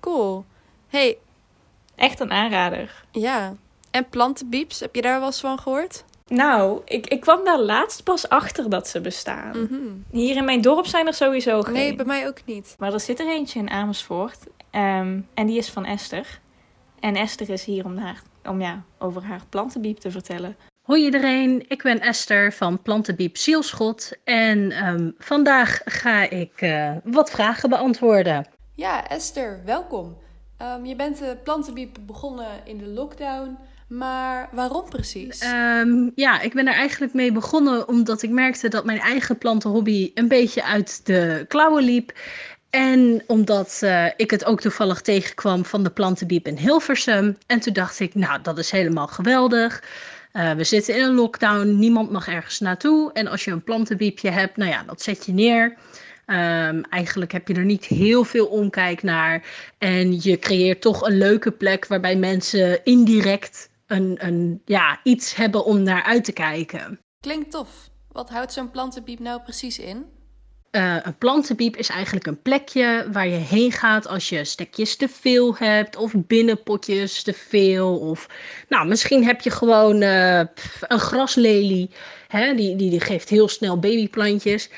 Cool. 0.00 0.44
Hey, 0.88 1.16
Echt 1.94 2.20
een 2.20 2.30
aanrader. 2.30 3.04
ja. 3.10 3.54
En 3.90 4.08
plantenbieps, 4.08 4.80
heb 4.80 4.94
je 4.94 5.02
daar 5.02 5.18
wel 5.18 5.26
eens 5.26 5.40
van 5.40 5.58
gehoord? 5.58 6.04
Nou, 6.30 6.80
ik, 6.84 7.06
ik 7.06 7.20
kwam 7.20 7.44
daar 7.44 7.60
laatst 7.60 8.04
pas 8.04 8.28
achter 8.28 8.70
dat 8.70 8.88
ze 8.88 9.00
bestaan. 9.00 9.62
Mhm. 9.62 9.76
Hier 10.10 10.36
in 10.36 10.44
mijn 10.44 10.60
dorp 10.60 10.86
zijn 10.86 11.06
er 11.06 11.14
sowieso 11.14 11.62
geen. 11.62 11.72
Nee, 11.72 11.94
bij 11.94 12.04
mij 12.04 12.26
ook 12.26 12.44
niet. 12.44 12.74
Maar 12.78 12.92
er 12.92 13.00
zit 13.00 13.20
er 13.20 13.28
eentje 13.28 13.58
in 13.58 13.70
Amersfoort. 13.70 14.38
ehm, 14.70 15.20
en 15.34 15.46
die 15.46 15.58
is 15.58 15.70
van 15.70 15.84
Esther. 15.84 16.40
En 17.00 17.14
Esther 17.16 17.50
is 17.50 17.64
hier 17.64 17.84
om, 17.84 17.96
haar, 17.96 18.22
om 18.44 18.60
ja, 18.60 18.82
over 18.98 19.22
haar 19.22 19.40
plantenbiep 19.48 19.98
te 19.98 20.10
vertellen. 20.10 20.56
Hoi 20.86 21.04
iedereen, 21.04 21.64
ik 21.68 21.82
ben 21.82 22.00
Esther 22.00 22.52
van 22.52 22.82
Plantenbiep 22.82 23.36
Zielschot. 23.36 24.12
En 24.24 24.70
ehm, 24.70 25.10
vandaag 25.18 25.80
ga 25.84 26.30
ik 26.30 26.52
eh, 26.60 26.92
wat 27.04 27.30
vragen 27.30 27.68
beantwoorden. 27.70 28.46
Ja, 28.74 29.08
Esther, 29.08 29.60
welkom. 29.64 30.16
Ehm, 30.56 30.84
je 30.84 30.96
bent 30.96 31.18
de 31.18 31.36
plantenbiep 31.44 31.98
begonnen 32.06 32.48
in 32.64 32.78
de 32.78 32.86
lockdown. 32.86 33.58
Maar 33.88 34.48
waarom 34.52 34.88
precies? 34.88 35.38
Ehm, 35.38 36.10
ja, 36.14 36.40
ik 36.40 36.54
ben 36.54 36.66
er 36.66 36.74
eigenlijk 36.74 37.12
mee 37.12 37.32
begonnen 37.32 37.88
omdat 37.88 38.22
ik 38.22 38.30
merkte 38.30 38.68
dat 38.68 38.84
mijn 38.84 38.98
eigen 38.98 39.38
plantenhobby 39.38 40.10
een 40.14 40.28
beetje 40.28 40.64
uit 40.64 41.06
de 41.06 41.44
klauwen 41.48 41.84
liep. 41.84 42.12
En 42.70 43.22
omdat 43.26 43.78
eh, 43.82 44.06
ik 44.16 44.30
het 44.30 44.44
ook 44.44 44.60
toevallig 44.60 45.00
tegenkwam 45.00 45.64
van 45.64 45.82
de 45.82 45.90
plantenbiep 45.90 46.46
in 46.46 46.56
Hilversum. 46.56 47.36
En 47.46 47.60
toen 47.60 47.72
dacht 47.72 48.00
ik, 48.00 48.14
nou, 48.14 48.42
dat 48.42 48.58
is 48.58 48.70
helemaal 48.70 49.06
geweldig. 49.06 49.82
Uh, 50.32 50.52
we 50.52 50.64
zitten 50.64 50.96
in 50.96 51.02
een 51.02 51.14
lockdown, 51.14 51.78
niemand 51.78 52.10
mag 52.10 52.28
ergens 52.28 52.60
naartoe. 52.60 53.12
En 53.12 53.26
als 53.26 53.44
je 53.44 53.50
een 53.50 53.64
plantenbiepje 53.64 54.30
hebt, 54.30 54.56
nou 54.56 54.70
ja, 54.70 54.82
dat 54.82 55.02
zet 55.02 55.26
je 55.26 55.32
neer. 55.32 55.76
Um, 56.26 56.82
eigenlijk 56.82 57.32
heb 57.32 57.48
je 57.48 57.54
er 57.54 57.64
niet 57.64 57.84
heel 57.84 58.24
veel 58.24 58.46
omkijk 58.46 59.02
naar. 59.02 59.42
En 59.78 60.22
je 60.22 60.38
creëert 60.38 60.80
toch 60.80 61.06
een 61.06 61.18
leuke 61.18 61.50
plek 61.50 61.86
waarbij 61.86 62.16
mensen 62.16 62.84
indirect 62.84 63.68
een, 63.86 64.16
een, 64.18 64.62
ja, 64.64 65.00
iets 65.02 65.34
hebben 65.34 65.64
om 65.64 65.82
naar 65.82 66.02
uit 66.02 66.24
te 66.24 66.32
kijken. 66.32 67.00
Klinkt 67.20 67.50
tof. 67.50 67.90
Wat 68.08 68.30
houdt 68.30 68.52
zo'n 68.52 68.70
plantenbiep 68.70 69.18
nou 69.18 69.40
precies 69.42 69.78
in? 69.78 70.04
Uh, 70.70 70.96
een 71.02 71.18
plantenbiep 71.18 71.76
is 71.76 71.88
eigenlijk 71.88 72.26
een 72.26 72.42
plekje 72.42 73.08
waar 73.12 73.26
je 73.26 73.36
heen 73.36 73.72
gaat 73.72 74.06
als 74.06 74.28
je 74.28 74.44
stekjes 74.44 74.96
te 74.96 75.08
veel 75.08 75.56
hebt 75.56 75.96
of 75.96 76.12
binnenpotjes 76.16 77.22
te 77.22 77.32
veel. 77.32 77.98
Of 77.98 78.28
nou, 78.68 78.86
misschien 78.86 79.24
heb 79.24 79.40
je 79.40 79.50
gewoon 79.50 80.02
uh, 80.02 80.38
een 80.80 80.98
graslelie, 80.98 81.90
hè? 82.28 82.54
Die, 82.54 82.76
die, 82.76 82.90
die 82.90 83.00
geeft 83.00 83.28
heel 83.28 83.48
snel 83.48 83.78
babyplantjes. 83.78 84.70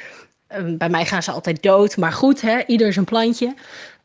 Uh, 0.56 0.76
bij 0.76 0.88
mij 0.88 1.06
gaan 1.06 1.22
ze 1.22 1.30
altijd 1.30 1.62
dood, 1.62 1.96
maar 1.96 2.12
goed, 2.12 2.40
hè? 2.40 2.64
ieder 2.66 2.92
zijn 2.92 3.04
plantje. 3.04 3.54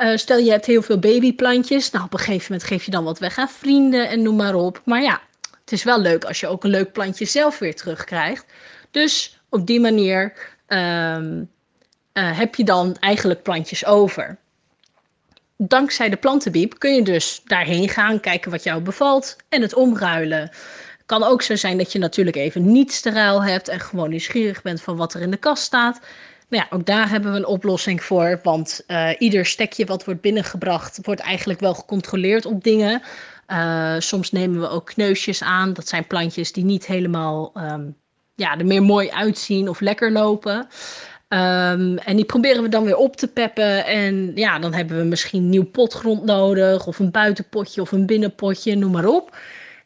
Uh, 0.04 0.18
stel 0.18 0.38
je 0.38 0.52
hebt 0.52 0.66
heel 0.66 0.82
veel 0.82 1.00
babyplantjes, 1.00 1.92
nou 1.92 2.06
op 2.06 2.13
een 2.13 2.20
gegeven 2.20 2.46
moment 2.52 2.70
geef 2.70 2.84
je 2.84 2.92
dan 2.92 3.04
wat 3.04 3.20
weg 3.20 3.38
aan 3.38 3.50
vrienden 3.50 4.10
en 4.10 4.22
noem 4.22 4.36
maar 4.36 4.56
op. 4.56 4.82
Maar 4.86 5.02
ja, 5.02 5.22
het 5.62 5.72
is 5.72 5.84
wel 5.84 6.00
leuk 6.00 6.24
als 6.24 6.39
je 6.39 6.48
ook 6.48 6.63
een 6.63 6.70
leuk 6.70 6.92
plantje 6.92 7.26
zelf 7.26 7.60
weer 7.60 7.76
terugkrijgt. 7.76 8.46
Dus 8.92 9.39
op 9.50 9.68
die 9.68 9.80
manier 9.80 10.34
um, 10.68 11.50
uh, 12.13 12.38
heb 12.38 12.56
je 12.56 12.63
dan 12.63 12.98
eigenlijk 13.00 13.44
plantjes 13.44 13.86
over. 13.86 14.38
Dankzij 15.58 16.10
de 16.10 16.16
plantenbiep 16.16 16.80
kun 16.80 16.96
je 16.96 17.04
dus 17.04 17.42
daarheen 17.46 17.89
gaan, 17.89 18.20
kijken 18.20 18.52
wat 18.52 18.63
jou 18.63 18.82
bevalt 18.82 19.36
en 19.50 19.62
het 19.62 19.74
omruilen. 19.74 20.50
Kan 21.06 21.24
ook 21.24 21.42
zo 21.42 21.56
zijn 21.56 21.78
dat 21.78 21.92
je 21.92 22.00
natuurlijk 22.00 22.36
even 22.36 22.72
niets 22.72 23.02
te 23.02 23.10
ruil 23.10 23.44
hebt 23.44 23.68
en 23.68 23.80
gewoon 23.80 24.10
nieuwsgierig 24.10 24.62
bent 24.62 24.82
van 24.82 24.96
wat 24.96 25.13
er 25.13 25.22
in 25.22 25.32
de 25.32 25.38
kast 25.38 25.63
staat. 25.63 26.00
Nou 26.49 26.63
ja, 26.63 26.77
ook 26.77 26.86
daar 26.86 27.10
hebben 27.10 27.32
we 27.32 27.38
een 27.38 27.45
oplossing 27.45 28.03
voor, 28.03 28.39
want 28.43 28.84
uh, 28.88 29.10
ieder 29.17 29.45
stekje 29.45 29.86
wat 29.86 30.06
wordt 30.06 30.21
binnengebracht 30.21 30.99
wordt 31.01 31.21
eigenlijk 31.21 31.60
wel 31.60 31.73
gecontroleerd 31.73 32.45
op 32.45 32.63
dingen. 32.63 33.01
Uh, 33.47 33.95
soms 33.99 34.32
nemen 34.32 34.60
we 34.60 34.69
ook 34.69 34.86
kneusjes 34.86 35.43
aan, 35.43 35.73
dat 35.73 35.88
zijn 35.88 36.08
plantjes 36.08 36.51
die 36.51 36.63
niet 36.63 36.86
helemaal 36.86 37.51
um, 37.58 37.95
ja, 38.36 38.58
er 38.58 38.65
meer 38.65 38.84
mooi 38.84 39.10
uitzien 39.10 39.69
of 39.69 39.79
lekker 39.79 40.12
lopen. 40.12 40.67
Um, 41.34 41.97
en 41.97 42.15
die 42.15 42.25
proberen 42.25 42.62
we 42.62 42.69
dan 42.69 42.84
weer 42.84 42.95
op 42.95 43.15
te 43.15 43.27
peppen. 43.27 43.86
En 43.86 44.32
ja, 44.36 44.60
dan 44.60 44.73
hebben 44.73 44.97
we 44.97 45.03
misschien 45.03 45.49
nieuw 45.49 45.65
potgrond 45.65 46.23
nodig. 46.23 46.88
Of 46.88 46.99
een 46.99 47.12
buitenpotje 47.12 47.82
of 47.82 47.91
een 47.91 48.06
binnenpotje, 48.06 48.75
noem 48.75 48.91
maar 48.91 49.06
op. 49.06 49.38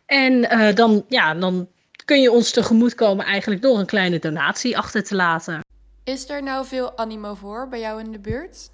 En 0.05 0.33
uh, 0.33 0.75
dan, 0.75 1.05
ja, 1.07 1.33
dan 1.33 1.67
kun 2.05 2.21
je 2.21 2.31
ons 2.31 2.51
tegemoetkomen 2.51 3.25
eigenlijk 3.25 3.61
door 3.61 3.79
een 3.79 3.85
kleine 3.85 4.19
donatie 4.19 4.77
achter 4.77 5.03
te 5.03 5.15
laten. 5.15 5.66
Is 6.07 6.29
er 6.29 6.43
nou 6.43 6.65
veel 6.65 6.97
animo 6.97 7.33
voor 7.33 7.67
bij 7.67 7.79
jou 7.79 7.99
in 7.99 8.11
de 8.11 8.19
buurt? 8.19 8.69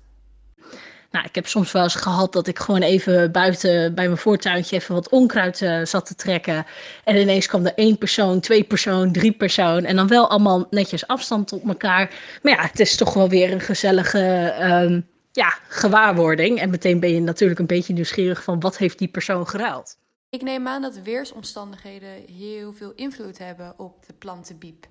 Nou, 1.12 1.26
ik 1.26 1.36
heb 1.36 1.48
soms 1.48 1.72
wel 1.72 1.84
eens 1.84 1.96
gehad 1.96 2.34
dat 2.34 2.48
ik 2.48 2.60
gewoon 2.60 2.82
even 2.82 3.32
buiten 3.32 3.96
bij 3.96 4.06
mijn 4.06 4.17
voortuintje 4.17 4.76
even 4.76 4.96
wat 4.96 5.10
onkruid 5.10 5.62
uh, 5.62 5.86
zat 5.86 6.06
te 6.06 6.15
trekken. 6.15 6.65
En 7.04 7.15
ineens 7.15 7.48
kwam 7.48 7.65
er 7.65 7.74
één 7.76 7.98
persoon, 7.98 8.39
twee 8.39 8.63
persoon, 8.63 9.12
drie 9.12 9.32
persoon. 9.32 9.84
En 9.84 9.96
dan 9.96 10.08
wel 10.08 10.30
allemaal 10.30 10.67
netjes 10.69 11.08
afstand 11.08 11.52
op 11.52 11.67
elkaar. 11.67 12.13
Maar 12.41 12.54
ja, 12.54 12.62
het 12.62 12.80
is 12.80 12.96
toch 12.96 13.13
wel 13.13 13.30
weer 13.30 13.52
een 13.52 13.62
gezellige 13.62 14.56
um, 14.62 15.08
ja, 15.32 15.58
gewaarwording. 15.67 16.60
En 16.60 16.69
meteen 16.69 17.00
ben 17.00 17.13
je 17.13 17.22
natuurlijk 17.22 17.60
een 17.60 17.65
beetje 17.65 17.93
nieuwsgierig 17.93 18.43
van 18.43 18.60
wat 18.60 18.78
heeft 18.78 19.00
die 19.00 19.08
persoon 19.08 19.48
geruild. 19.48 19.98
Ik 20.30 20.41
neem 20.41 20.67
aan 20.67 20.82
dat 20.82 21.02
weersomstandigheden 21.02 22.26
heel 22.38 22.74
veel 22.74 22.91
invloed 22.96 23.38
hebben 23.38 23.74
op 23.78 24.06
de 24.06 24.13
plantenbiep. 24.13 24.86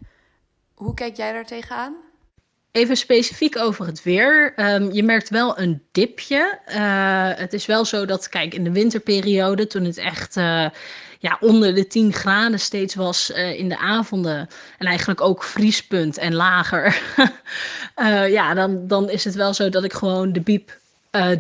Hoe 0.74 0.94
kijk 0.94 1.16
jij 1.16 1.33
daar 1.33 1.46
tegenaan? 1.46 2.11
Even 2.72 2.96
specifiek 2.96 3.58
over 3.58 3.87
het 3.87 4.02
weer. 4.02 4.52
Um, 4.56 4.92
je 4.92 5.02
merkt 5.02 5.28
wel 5.28 5.58
een 5.58 5.82
dipje. 5.90 6.58
Uh, 6.68 7.30
het 7.35 7.52
is 7.52 7.66
wel 7.66 7.85
zo 7.85 8.04
dat, 8.04 8.28
kijk, 8.28 8.54
in 8.54 8.64
de 8.64 8.72
winterperiode, 8.72 9.66
toen 9.66 9.85
het 9.85 9.96
echt 9.96 10.37
uh, 10.37 10.68
ja, 11.18 11.37
onder 11.40 11.74
de 11.74 11.87
10 11.87 12.12
graden 12.12 12.61
steeds 12.61 12.94
was 12.94 13.30
uh, 13.30 13.58
in 13.58 13.68
de 13.68 13.78
avonden, 13.78 14.48
en 14.78 14.87
eigenlijk 14.87 15.20
ook 15.20 15.44
vriespunt 15.44 16.18
en 16.18 16.35
lager, 16.35 17.02
ja, 18.38 18.54
dan, 18.54 18.87
dan 18.87 19.11
is 19.11 19.24
het 19.24 19.35
wel 19.35 19.54
zo 19.54 19.68
dat 19.68 19.85
ik 19.85 19.92
gewoon 19.92 20.32
de 20.32 20.40
biep 20.40 20.80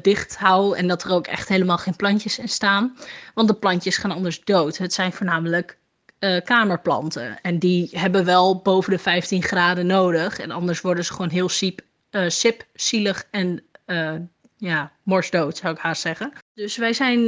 dicht 0.02 0.36
hou 0.36 0.76
en 0.76 0.88
dat 0.88 1.04
er 1.04 1.12
ook 1.12 1.26
echt 1.26 1.48
helemaal 1.48 1.78
geen 1.78 1.96
plantjes 1.96 2.38
in 2.38 2.48
staan. 2.48 2.96
Want 3.34 3.48
de 3.48 3.54
plantjes 3.54 3.96
gaan 3.96 4.10
anders 4.10 4.44
dood. 4.44 4.78
Het 4.78 4.92
zijn 4.92 5.12
voornamelijk 5.12 5.78
uh, 6.24 6.40
kamerplanten. 6.44 7.40
En 7.40 7.58
die 7.58 7.88
hebben 7.92 8.24
wel 8.24 8.60
boven 8.60 8.90
de 8.90 8.98
15 8.98 9.42
graden 9.42 9.86
nodig. 9.86 10.38
En 10.38 10.50
anders 10.50 10.80
worden 10.80 11.04
ze 11.04 11.12
gewoon 11.12 11.30
heel 11.30 11.48
siep, 11.48 11.80
uh, 12.10 12.28
sip, 12.28 12.64
zielig 12.74 13.26
en 13.30 13.62
uh, 13.86 14.14
ja, 14.56 14.92
morsdood, 15.02 15.56
zou 15.56 15.74
ik 15.74 15.80
haast 15.80 16.02
zeggen. 16.02 16.32
Dus 16.54 16.76
wij 16.76 16.92
zijn 16.92 17.22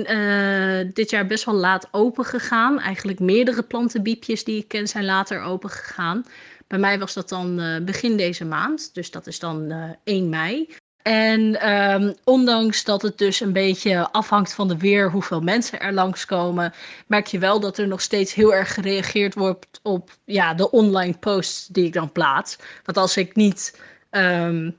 dit 0.92 1.10
jaar 1.10 1.26
best 1.26 1.44
wel 1.44 1.54
laat 1.54 1.88
open 1.90 2.24
gegaan. 2.24 2.80
Eigenlijk 2.80 3.20
meerdere 3.20 3.62
plantenbiepjes 3.62 4.44
die 4.44 4.58
ik 4.58 4.68
ken 4.68 4.88
zijn 4.88 5.04
later 5.04 5.42
open 5.42 5.70
gegaan. 5.70 6.24
Bij 6.66 6.78
mij 6.78 6.98
was 6.98 7.14
dat 7.14 7.28
dan 7.28 7.80
begin 7.84 8.16
deze 8.16 8.44
maand, 8.44 8.94
dus 8.94 9.10
dat 9.10 9.26
is 9.26 9.38
dan 9.38 9.72
1 10.04 10.28
mei. 10.28 10.68
En 11.04 11.70
um, 11.70 12.14
ondanks 12.24 12.84
dat 12.84 13.02
het 13.02 13.18
dus 13.18 13.40
een 13.40 13.52
beetje 13.52 14.12
afhangt 14.12 14.54
van 14.54 14.68
de 14.68 14.76
weer, 14.76 15.10
hoeveel 15.10 15.40
mensen 15.40 15.80
er 15.80 15.92
langskomen, 15.92 16.72
merk 17.06 17.26
je 17.26 17.38
wel 17.38 17.60
dat 17.60 17.78
er 17.78 17.88
nog 17.88 18.00
steeds 18.00 18.34
heel 18.34 18.54
erg 18.54 18.74
gereageerd 18.74 19.34
wordt 19.34 19.80
op 19.82 20.10
ja, 20.24 20.54
de 20.54 20.70
online 20.70 21.18
posts 21.18 21.66
die 21.66 21.84
ik 21.84 21.92
dan 21.92 22.12
plaats. 22.12 22.58
Want 22.84 22.98
als 22.98 23.16
ik 23.16 23.34
niet 23.34 23.80
um, 24.10 24.76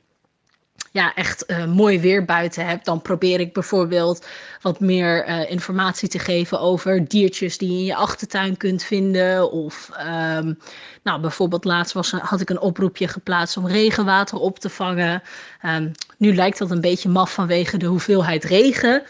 ja, 0.96 1.14
echt 1.14 1.44
uh, 1.48 1.66
mooi 1.66 2.00
weer 2.00 2.26
buiten 2.26 2.66
heb, 2.68 2.84
dan 2.84 3.02
probeer 3.02 3.40
ik 3.40 3.54
bijvoorbeeld 3.54 4.28
wat 4.62 4.80
meer 4.80 5.28
uh, 5.28 5.52
informatie 5.52 6.10
te 6.10 6.20
geven 6.20 6.60
over 6.60 7.08
diertjes 7.08 7.58
die 7.58 7.72
je 7.72 7.78
in 7.78 7.86
je 7.86 7.96
achtertuin 7.96 8.58
kunt 8.58 8.84
vinden. 8.84 9.52
Of 9.52 9.90
um, 10.00 10.58
nou, 11.04 11.22
bijvoorbeeld 11.22 11.64
laatst 11.64 11.94
was, 11.94 12.12
had 12.12 12.42
ik 12.42 12.50
een 12.50 12.60
oproepje 12.60 13.08
geplaatst 13.08 13.58
om 13.58 13.68
regenwater 13.68 14.38
op 14.38 14.60
te 14.60 14.70
vangen. 14.70 15.22
Um, 15.66 15.92
nu 16.18 16.36
lijkt 16.36 16.58
dat 16.58 16.72
een 16.72 16.82
beetje 16.82 17.10
maf 17.10 17.34
vanwege 17.34 17.78
de 17.78 17.86
hoeveelheid 17.86 18.44
regen. 18.44 19.04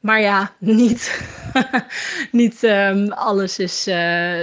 Maar 0.00 0.20
ja, 0.20 0.52
niet, 0.58 1.22
niet 2.30 2.62
um, 2.62 3.12
alles 3.12 3.58
is 3.58 3.88
uh, 3.88 3.94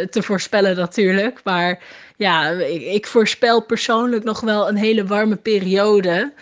te 0.05 0.21
voorspellen 0.21 0.75
natuurlijk. 0.75 1.41
Maar 1.43 1.83
ja, 2.17 2.49
ik, 2.49 2.81
ik 2.81 3.07
voorspel 3.07 3.61
persoonlijk 3.61 4.23
nog 4.23 4.39
wel 4.39 4.69
een 4.69 4.77
hele 4.77 5.05
warme 5.05 5.35
periode. 5.35 6.33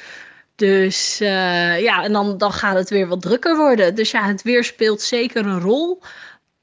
Dus 0.55 1.21
uh, 1.21 1.81
ja, 1.81 2.03
en 2.03 2.11
dan, 2.11 2.37
dan 2.37 2.51
gaat 2.51 2.75
het 2.75 2.89
weer 2.89 3.07
wat 3.07 3.21
drukker 3.21 3.57
worden. 3.57 3.95
Dus 3.95 4.11
ja, 4.11 4.23
het 4.25 4.41
weer 4.41 4.63
speelt 4.63 5.01
zeker 5.01 5.45
een 5.45 5.59
rol. 5.59 6.01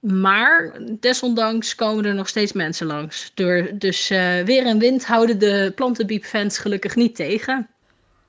Maar 0.00 0.80
desondanks 1.00 1.74
komen 1.74 2.04
er 2.04 2.14
nog 2.14 2.28
steeds 2.28 2.52
mensen 2.52 2.86
langs. 2.86 3.30
Door, 3.34 3.70
dus 3.74 4.10
uh, 4.10 4.40
weer 4.40 4.66
en 4.66 4.78
wind 4.78 5.06
houden 5.06 5.38
de 5.38 5.72
plantenbiepfans 5.74 6.58
gelukkig 6.58 6.94
niet 6.94 7.16
tegen. 7.16 7.68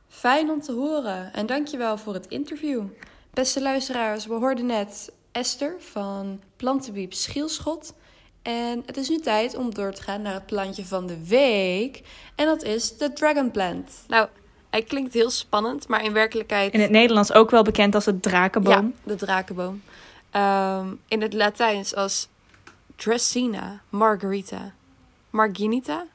Fijn 0.08 0.50
om 0.50 0.62
te 0.62 0.72
horen 0.72 1.34
en 1.34 1.46
dankjewel 1.46 1.98
voor 1.98 2.14
het 2.14 2.28
interview. 2.28 2.84
Beste 3.34 3.62
luisteraars, 3.62 4.26
we 4.26 4.34
hoorden 4.34 4.66
net 4.66 5.12
Esther 5.32 5.76
van 5.80 6.42
Plantenbiep 6.56 7.14
Schielschot. 7.14 7.94
En 8.42 8.84
het 8.86 8.98
is 8.98 9.10
nu 9.10 9.18
tijd 9.20 9.56
om 9.56 9.74
door 9.74 9.94
te 9.94 10.02
gaan 10.02 10.22
naar 10.22 10.34
het 10.34 10.46
plantje 10.46 10.86
van 10.86 11.08
de 11.08 11.28
week. 11.28 12.02
En 12.36 12.46
dat 12.46 12.64
is 12.64 12.98
de 12.98 13.14
Dragon 13.14 13.52
Plant. 13.52 14.04
Nou, 14.08 14.28
hij 14.72 14.82
klinkt 14.82 15.14
heel 15.14 15.30
spannend, 15.30 15.88
maar 15.88 16.04
in 16.04 16.14
werkelijkheid... 16.14 16.74
In 16.74 16.80
het 16.80 16.90
Nederlands 16.90 17.34
ook 17.34 17.50
wel 17.50 17.64
bekend 17.64 17.96
als 17.96 18.06
het 18.06 18.22
drakenboom. 18.22 18.74
Ja, 18.74 18.92
de 19.04 19.16
drakenboom. 19.16 19.82
Um, 20.36 21.00
in 21.08 21.22
het 21.22 21.34
Latijns 21.34 21.96
als 21.96 22.28
Dracena 22.96 23.82
margarita. 23.90 24.74
Marginita? 25.30 26.06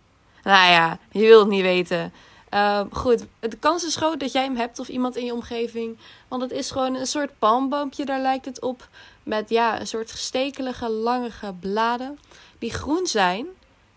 Nou 0.42 0.70
ja, 0.70 0.98
je 1.10 1.20
wilt 1.20 1.40
het 1.40 1.50
niet 1.50 1.62
weten. 1.62 2.12
Uh, 2.54 2.80
goed, 2.90 3.26
de 3.40 3.56
kans 3.56 3.84
is 3.84 3.96
groot 3.96 4.20
dat 4.20 4.32
jij 4.32 4.44
hem 4.44 4.56
hebt 4.56 4.78
of 4.78 4.88
iemand 4.88 5.16
in 5.16 5.24
je 5.24 5.32
omgeving. 5.32 5.98
Want 6.28 6.42
het 6.42 6.50
is 6.50 6.70
gewoon 6.70 6.94
een 6.94 7.06
soort 7.06 7.38
palmboompje, 7.38 8.04
daar 8.04 8.20
lijkt 8.20 8.44
het 8.44 8.60
op. 8.60 8.88
Met 9.22 9.48
ja, 9.48 9.80
een 9.80 9.86
soort 9.86 10.10
gestekelige, 10.10 10.90
langere 10.90 11.54
bladen. 11.60 12.18
Die 12.58 12.72
groen 12.72 13.06
zijn. 13.06 13.46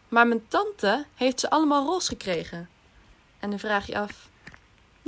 Maar 0.07 0.27
mijn 0.27 0.47
tante 0.47 1.05
heeft 1.15 1.39
ze 1.39 1.49
allemaal 1.49 1.85
roze 1.85 2.07
gekregen. 2.07 2.69
En 3.39 3.49
dan 3.49 3.59
vraag 3.59 3.87
je 3.87 3.99
af, 3.99 4.29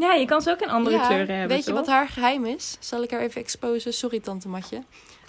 ja, 0.02 0.14
je 0.14 0.26
kan 0.26 0.42
ze 0.42 0.50
ook 0.50 0.62
in 0.62 0.70
andere 0.70 0.96
ja, 0.96 1.08
kleuren 1.08 1.36
hebben. 1.36 1.56
Weet 1.56 1.66
je 1.66 1.72
toch? 1.72 1.80
wat 1.80 1.88
haar 1.88 2.08
geheim 2.08 2.46
is? 2.46 2.78
Zal 2.80 3.04
ik 3.04 3.12
haar 3.12 3.20
even 3.20 3.42
exposen? 3.42 3.94
Sorry, 3.94 4.20
tante 4.20 4.48
Matje. 4.48 4.84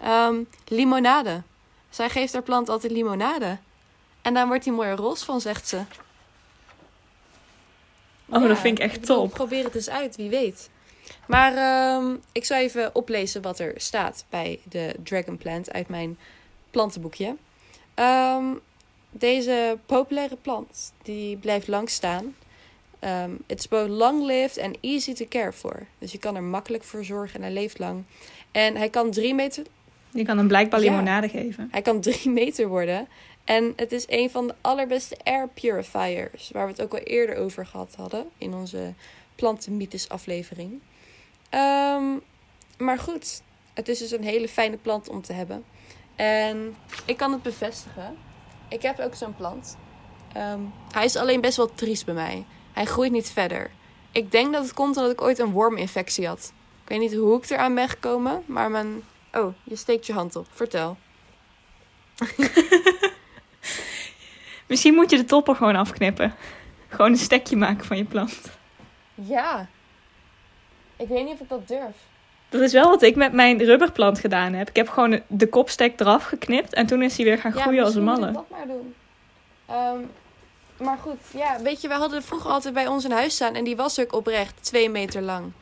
Um, 0.04 0.48
limonade. 0.68 1.42
Zij 1.90 2.10
geeft 2.10 2.32
haar 2.32 2.42
plant 2.42 2.68
altijd 2.68 2.92
limonade. 2.92 3.58
En 4.22 4.34
daar 4.34 4.46
wordt 4.46 4.64
hij 4.64 4.74
mooi 4.74 4.90
roze 4.90 5.24
van, 5.24 5.40
zegt 5.40 5.68
ze. 5.68 5.76
Oh, 8.28 8.42
ja, 8.42 8.48
dat 8.48 8.58
vind 8.58 8.78
ik 8.78 8.84
echt 8.84 9.06
top. 9.06 9.30
Probeer 9.30 9.64
het 9.64 9.74
eens 9.74 9.90
uit, 9.90 10.16
wie 10.16 10.30
weet. 10.30 10.70
Maar 11.26 11.52
um, 11.96 12.22
ik 12.32 12.44
zal 12.44 12.58
even 12.58 12.94
oplezen 12.94 13.42
wat 13.42 13.58
er 13.58 13.72
staat 13.76 14.24
bij 14.30 14.60
de 14.68 14.94
Dragon 15.04 15.36
Plant 15.36 15.72
uit 15.72 15.88
mijn 15.88 16.18
plantenboekje. 16.70 17.36
Um, 17.94 18.60
deze 19.10 19.78
populaire 19.86 20.36
plant 20.36 20.92
die 21.02 21.36
blijft 21.36 21.68
lang 21.68 21.90
staan. 21.90 22.34
Um, 23.04 23.38
it's 23.46 23.68
both 23.68 23.88
long-lived 23.88 24.60
and 24.60 24.76
easy 24.80 25.12
to 25.12 25.24
care 25.28 25.52
for. 25.52 25.86
Dus 25.98 26.12
je 26.12 26.18
kan 26.18 26.36
er 26.36 26.42
makkelijk 26.42 26.84
voor 26.84 27.04
zorgen 27.04 27.34
en 27.36 27.42
hij 27.42 27.52
leeft 27.52 27.78
lang. 27.78 28.04
En 28.52 28.76
hij 28.76 28.88
kan 28.88 29.10
drie 29.10 29.34
meter... 29.34 29.64
Je 30.10 30.24
kan 30.24 30.38
hem 30.38 30.48
blijkbaar 30.48 30.80
limonade 30.80 31.26
ja, 31.32 31.40
geven. 31.40 31.68
Hij 31.70 31.82
kan 31.82 32.00
drie 32.00 32.30
meter 32.42 32.68
worden. 32.68 33.08
En 33.44 33.72
het 33.76 33.92
is 33.92 34.04
een 34.08 34.30
van 34.30 34.46
de 34.46 34.54
allerbeste 34.60 35.16
air 35.22 35.48
purifiers. 35.48 36.50
Waar 36.52 36.66
we 36.66 36.72
het 36.72 36.82
ook 36.82 36.92
al 36.92 36.98
eerder 36.98 37.36
over 37.36 37.66
gehad 37.66 37.94
hadden. 37.96 38.26
In 38.38 38.54
onze 38.54 38.92
plantenmythes 39.34 40.08
aflevering. 40.08 40.80
Um, 41.50 42.22
maar 42.78 42.98
goed. 42.98 43.42
Het 43.74 43.88
is 43.88 43.98
dus 43.98 44.10
een 44.10 44.24
hele 44.24 44.48
fijne 44.48 44.76
plant 44.76 45.08
om 45.08 45.22
te 45.22 45.32
hebben. 45.32 45.64
En 46.16 46.76
ik 47.06 47.16
kan 47.16 47.32
het 47.32 47.42
bevestigen. 47.42 48.16
Ik 48.68 48.82
heb 48.82 48.98
ook 48.98 49.14
zo'n 49.14 49.36
plant. 49.36 49.76
Um, 50.36 50.72
hij 50.92 51.04
is 51.04 51.16
alleen 51.16 51.40
best 51.40 51.56
wel 51.56 51.74
triest 51.74 52.04
bij 52.04 52.14
mij. 52.14 52.44
Hij 52.72 52.84
groeit 52.84 53.12
niet 53.12 53.30
verder. 53.30 53.70
Ik 54.12 54.30
denk 54.30 54.52
dat 54.52 54.62
het 54.62 54.74
komt 54.74 54.96
omdat 54.96 55.12
ik 55.12 55.20
ooit 55.20 55.38
een 55.38 55.50
worminfectie 55.50 56.26
had. 56.26 56.52
Ik 56.82 56.88
weet 56.88 56.98
niet 56.98 57.14
hoe 57.14 57.36
ik 57.36 57.50
eraan 57.50 57.74
ben 57.74 57.88
gekomen, 57.88 58.42
maar 58.46 58.70
mijn. 58.70 59.02
Oh, 59.32 59.54
je 59.64 59.76
steekt 59.76 60.06
je 60.06 60.12
hand 60.12 60.36
op. 60.36 60.46
Vertel. 60.50 60.96
Misschien 64.66 64.94
moet 64.94 65.10
je 65.10 65.16
de 65.16 65.24
topper 65.24 65.54
gewoon 65.54 65.76
afknippen. 65.76 66.34
Gewoon 66.88 67.10
een 67.10 67.18
stekje 67.18 67.56
maken 67.56 67.86
van 67.86 67.96
je 67.96 68.04
plant. 68.04 68.40
Ja. 69.14 69.68
Ik 70.96 71.08
weet 71.08 71.24
niet 71.24 71.32
of 71.32 71.40
ik 71.40 71.48
dat 71.48 71.68
durf. 71.68 71.96
Dat 72.48 72.60
is 72.60 72.72
wel 72.72 72.88
wat 72.88 73.02
ik 73.02 73.16
met 73.16 73.32
mijn 73.32 73.64
rubberplant 73.64 74.18
gedaan 74.18 74.52
heb. 74.52 74.68
Ik 74.68 74.76
heb 74.76 74.88
gewoon 74.88 75.20
de 75.26 75.48
kopstek 75.48 76.00
eraf 76.00 76.24
geknipt 76.24 76.74
en 76.74 76.86
toen 76.86 77.02
is 77.02 77.16
hij 77.16 77.24
weer 77.24 77.38
gaan 77.38 77.52
groeien 77.52 77.84
als 77.84 77.94
een 77.94 78.04
malle. 78.04 78.26
Ja, 78.26 78.32
dat 78.32 78.50
maar 78.50 78.66
doen. 78.66 78.94
Um, 79.70 80.10
maar 80.82 80.98
goed, 80.98 81.20
ja, 81.32 81.60
weet 81.62 81.80
je, 81.80 81.88
we 81.88 81.94
hadden 81.94 82.22
vroeger 82.22 82.50
altijd 82.50 82.74
bij 82.74 82.86
ons 82.86 83.04
een 83.04 83.12
huis 83.12 83.34
staan 83.34 83.54
en 83.54 83.64
die 83.64 83.76
was 83.76 84.00
ook 84.00 84.12
oprecht 84.12 84.54
twee 84.60 84.90
meter 84.90 85.22
lang. 85.22 85.52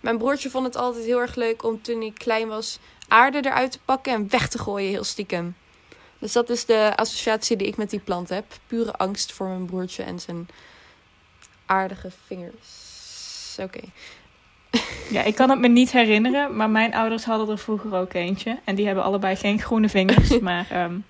Mijn 0.00 0.18
broertje 0.18 0.50
vond 0.50 0.66
het 0.66 0.76
altijd 0.76 1.04
heel 1.04 1.20
erg 1.20 1.34
leuk 1.34 1.64
om 1.64 1.82
toen 1.82 2.00
hij 2.00 2.12
klein 2.16 2.48
was 2.48 2.78
aarde 3.08 3.38
eruit 3.38 3.72
te 3.72 3.78
pakken 3.84 4.12
en 4.12 4.30
weg 4.30 4.48
te 4.48 4.58
gooien, 4.58 4.90
heel 4.90 5.04
stiekem. 5.04 5.56
Dus 6.18 6.32
dat 6.32 6.50
is 6.50 6.64
de 6.64 6.92
associatie 6.96 7.56
die 7.56 7.66
ik 7.66 7.76
met 7.76 7.90
die 7.90 8.00
plant 8.00 8.28
heb. 8.28 8.44
Pure 8.66 8.92
angst 8.92 9.32
voor 9.32 9.46
mijn 9.46 9.66
broertje 9.66 10.02
en 10.02 10.20
zijn 10.20 10.48
aardige 11.66 12.10
vingers. 12.26 13.56
Oké. 13.58 13.78
Okay. 13.78 13.90
Ja, 15.10 15.22
ik 15.22 15.34
kan 15.34 15.50
het 15.50 15.58
me 15.58 15.68
niet 15.68 15.90
herinneren, 15.90 16.56
maar 16.56 16.70
mijn 16.70 16.94
ouders 16.94 17.24
hadden 17.24 17.48
er 17.48 17.58
vroeger 17.58 17.94
ook 17.94 18.12
eentje. 18.12 18.58
En 18.64 18.74
die 18.74 18.86
hebben 18.86 19.04
allebei 19.04 19.36
geen 19.36 19.60
groene 19.60 19.88
vingers, 19.88 20.38
maar 20.48 20.84
um, 20.84 21.04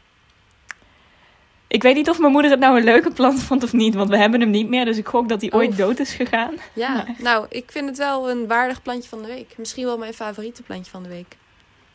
Ik 1.73 1.83
weet 1.83 1.95
niet 1.95 2.09
of 2.11 2.19
mijn 2.19 2.33
moeder 2.33 2.51
het 2.51 2.61
nou 2.61 2.77
een 2.79 2.85
leuke 2.85 3.11
plant 3.11 3.43
vond 3.43 3.63
of 3.63 3.73
niet, 3.73 3.95
want 3.95 4.09
we 4.11 4.17
hebben 4.17 4.41
hem 4.41 4.51
niet 4.51 4.69
meer. 4.69 4.85
Dus 4.85 4.97
ik 4.97 5.07
gok 5.09 5.29
dat 5.29 5.41
hij 5.41 5.53
ooit 5.53 5.71
Oh. 5.71 5.77
dood 5.77 5.99
is 5.99 6.13
gegaan. 6.13 6.55
Ja, 6.73 7.07
nou, 7.19 7.47
ik 7.49 7.71
vind 7.71 7.89
het 7.89 7.99
wel 7.99 8.31
een 8.31 8.47
waardig 8.47 8.83
plantje 8.83 9.09
van 9.09 9.23
de 9.23 9.29
week. 9.29 9.55
Misschien 9.59 9.85
wel 9.85 9.99
mijn 9.99 10.15
favoriete 10.15 10.63
plantje 10.63 10.91
van 10.91 11.03
de 11.03 11.09
week. 11.09 11.37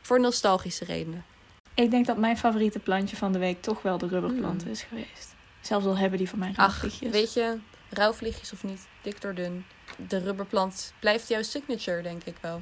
Voor 0.02 0.20
nostalgische 0.20 0.86
redenen. 0.86 1.26
Ik 1.74 1.92
denk 1.92 2.06
dat 2.06 2.18
mijn 2.18 2.38
favoriete 2.38 2.80
plantje 2.80 3.16
van 3.16 3.32
de 3.32 3.40
week 3.40 3.62
toch 3.62 3.82
wel 3.82 3.98
de 3.98 4.08
rubberplant 4.08 4.62
Hmm. 4.62 4.72
is 4.72 4.82
geweest. 4.82 5.36
Zelfs 5.62 5.86
al 5.86 5.98
hebben 5.98 6.18
die 6.18 6.30
van 6.30 6.40
mij 6.40 6.54
Ach, 6.56 6.78
vliegjes. 6.78 7.12
weet 7.12 7.34
je, 7.34 7.58
rauwvliegjes 7.90 8.54
of 8.54 8.64
niet, 8.64 8.88
dik 9.02 9.22
door 9.22 9.34
dun. 9.34 9.66
De 10.08 10.18
rubberplant 10.20 10.94
blijft 11.00 11.28
jouw 11.28 11.42
signature, 11.42 12.02
denk 12.02 12.24
ik 12.24 12.36
wel. 12.42 12.62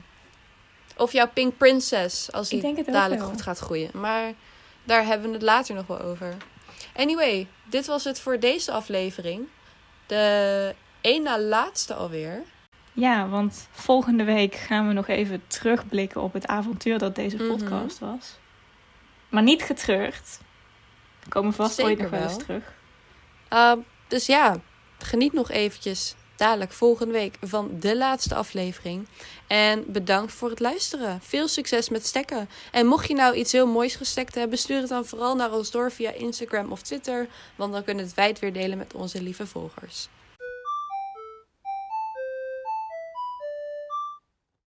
Of 0.98 1.12
jouw 1.12 1.30
Pink 1.34 1.58
Princess, 1.58 2.32
als 2.32 2.50
die 2.50 2.84
dadelijk 2.86 3.22
wel. 3.22 3.30
goed 3.30 3.42
gaat 3.42 3.60
groeien. 3.60 3.90
Maar 3.94 4.32
daar 4.84 5.06
hebben 5.06 5.28
we 5.28 5.34
het 5.34 5.44
later 5.44 5.76
nog 5.76 5.88
wel 5.88 6.00
over. 6.02 6.36
Anyway, 6.96 7.48
dit 7.66 7.86
was 7.86 8.04
het 8.04 8.20
voor 8.20 8.40
deze 8.40 8.72
aflevering. 8.72 9.48
De 10.06 10.76
één 11.02 11.24
na 11.24 11.40
laatste 11.40 11.94
alweer. 11.94 12.42
Ja, 12.94 13.28
want 13.28 13.68
volgende 13.72 14.24
week 14.24 14.56
gaan 14.56 14.88
we 14.88 14.94
nog 14.94 15.08
even 15.08 15.44
terugblikken 15.48 16.22
op 16.22 16.34
het 16.34 16.48
avontuur 16.48 16.98
dat 16.98 17.16
deze 17.16 17.36
Mhm. 17.38 17.48
podcast 17.48 18.00
was. 18.00 18.38
Maar 19.30 19.44
niet 19.44 19.64
getreurd. 19.64 20.40
We 21.24 21.30
komen 21.30 21.54
vast 21.54 21.82
ooit 21.82 21.88
Zeker 21.98 22.04
nog 22.12 22.12
wel 22.20 22.30
eens 22.30 22.38
terug. 22.44 22.74
Uh, 23.54 23.74
dus 24.08 24.26
ja, 24.26 24.56
geniet 24.98 25.34
nog 25.34 25.52
eventjes 25.52 26.16
dadelijk 26.36 26.72
volgende 26.72 27.14
week 27.14 27.38
van 27.42 27.70
de 27.80 27.98
laatste 27.98 28.36
aflevering. 28.36 29.08
En 29.48 29.84
bedankt 29.88 30.32
voor 30.32 30.50
het 30.50 30.60
luisteren. 30.60 31.20
Veel 31.22 31.48
succes 31.48 31.90
met 31.90 32.06
stekken. 32.06 32.50
En 32.72 32.86
mocht 32.86 33.08
je 33.08 33.14
nou 33.14 33.36
iets 33.36 33.52
heel 33.52 33.68
moois 33.68 33.96
gestekt 33.96 34.36
hebben, 34.36 34.58
stuur 34.58 34.80
het 34.80 34.90
dan 34.90 35.06
vooral 35.06 35.36
naar 35.36 35.54
ons 35.54 35.72
door 35.72 35.92
via 35.92 36.12
Instagram 36.12 36.72
of 36.72 36.82
Twitter. 36.82 37.28
Want 37.56 37.74
dan 37.74 37.84
kunnen 37.84 38.12
we 38.16 38.22
het 38.22 38.40
weer 38.40 38.54
delen 38.54 38.78
met 38.78 38.94
onze 38.94 39.22
lieve 39.22 39.48
volgers. 39.48 40.08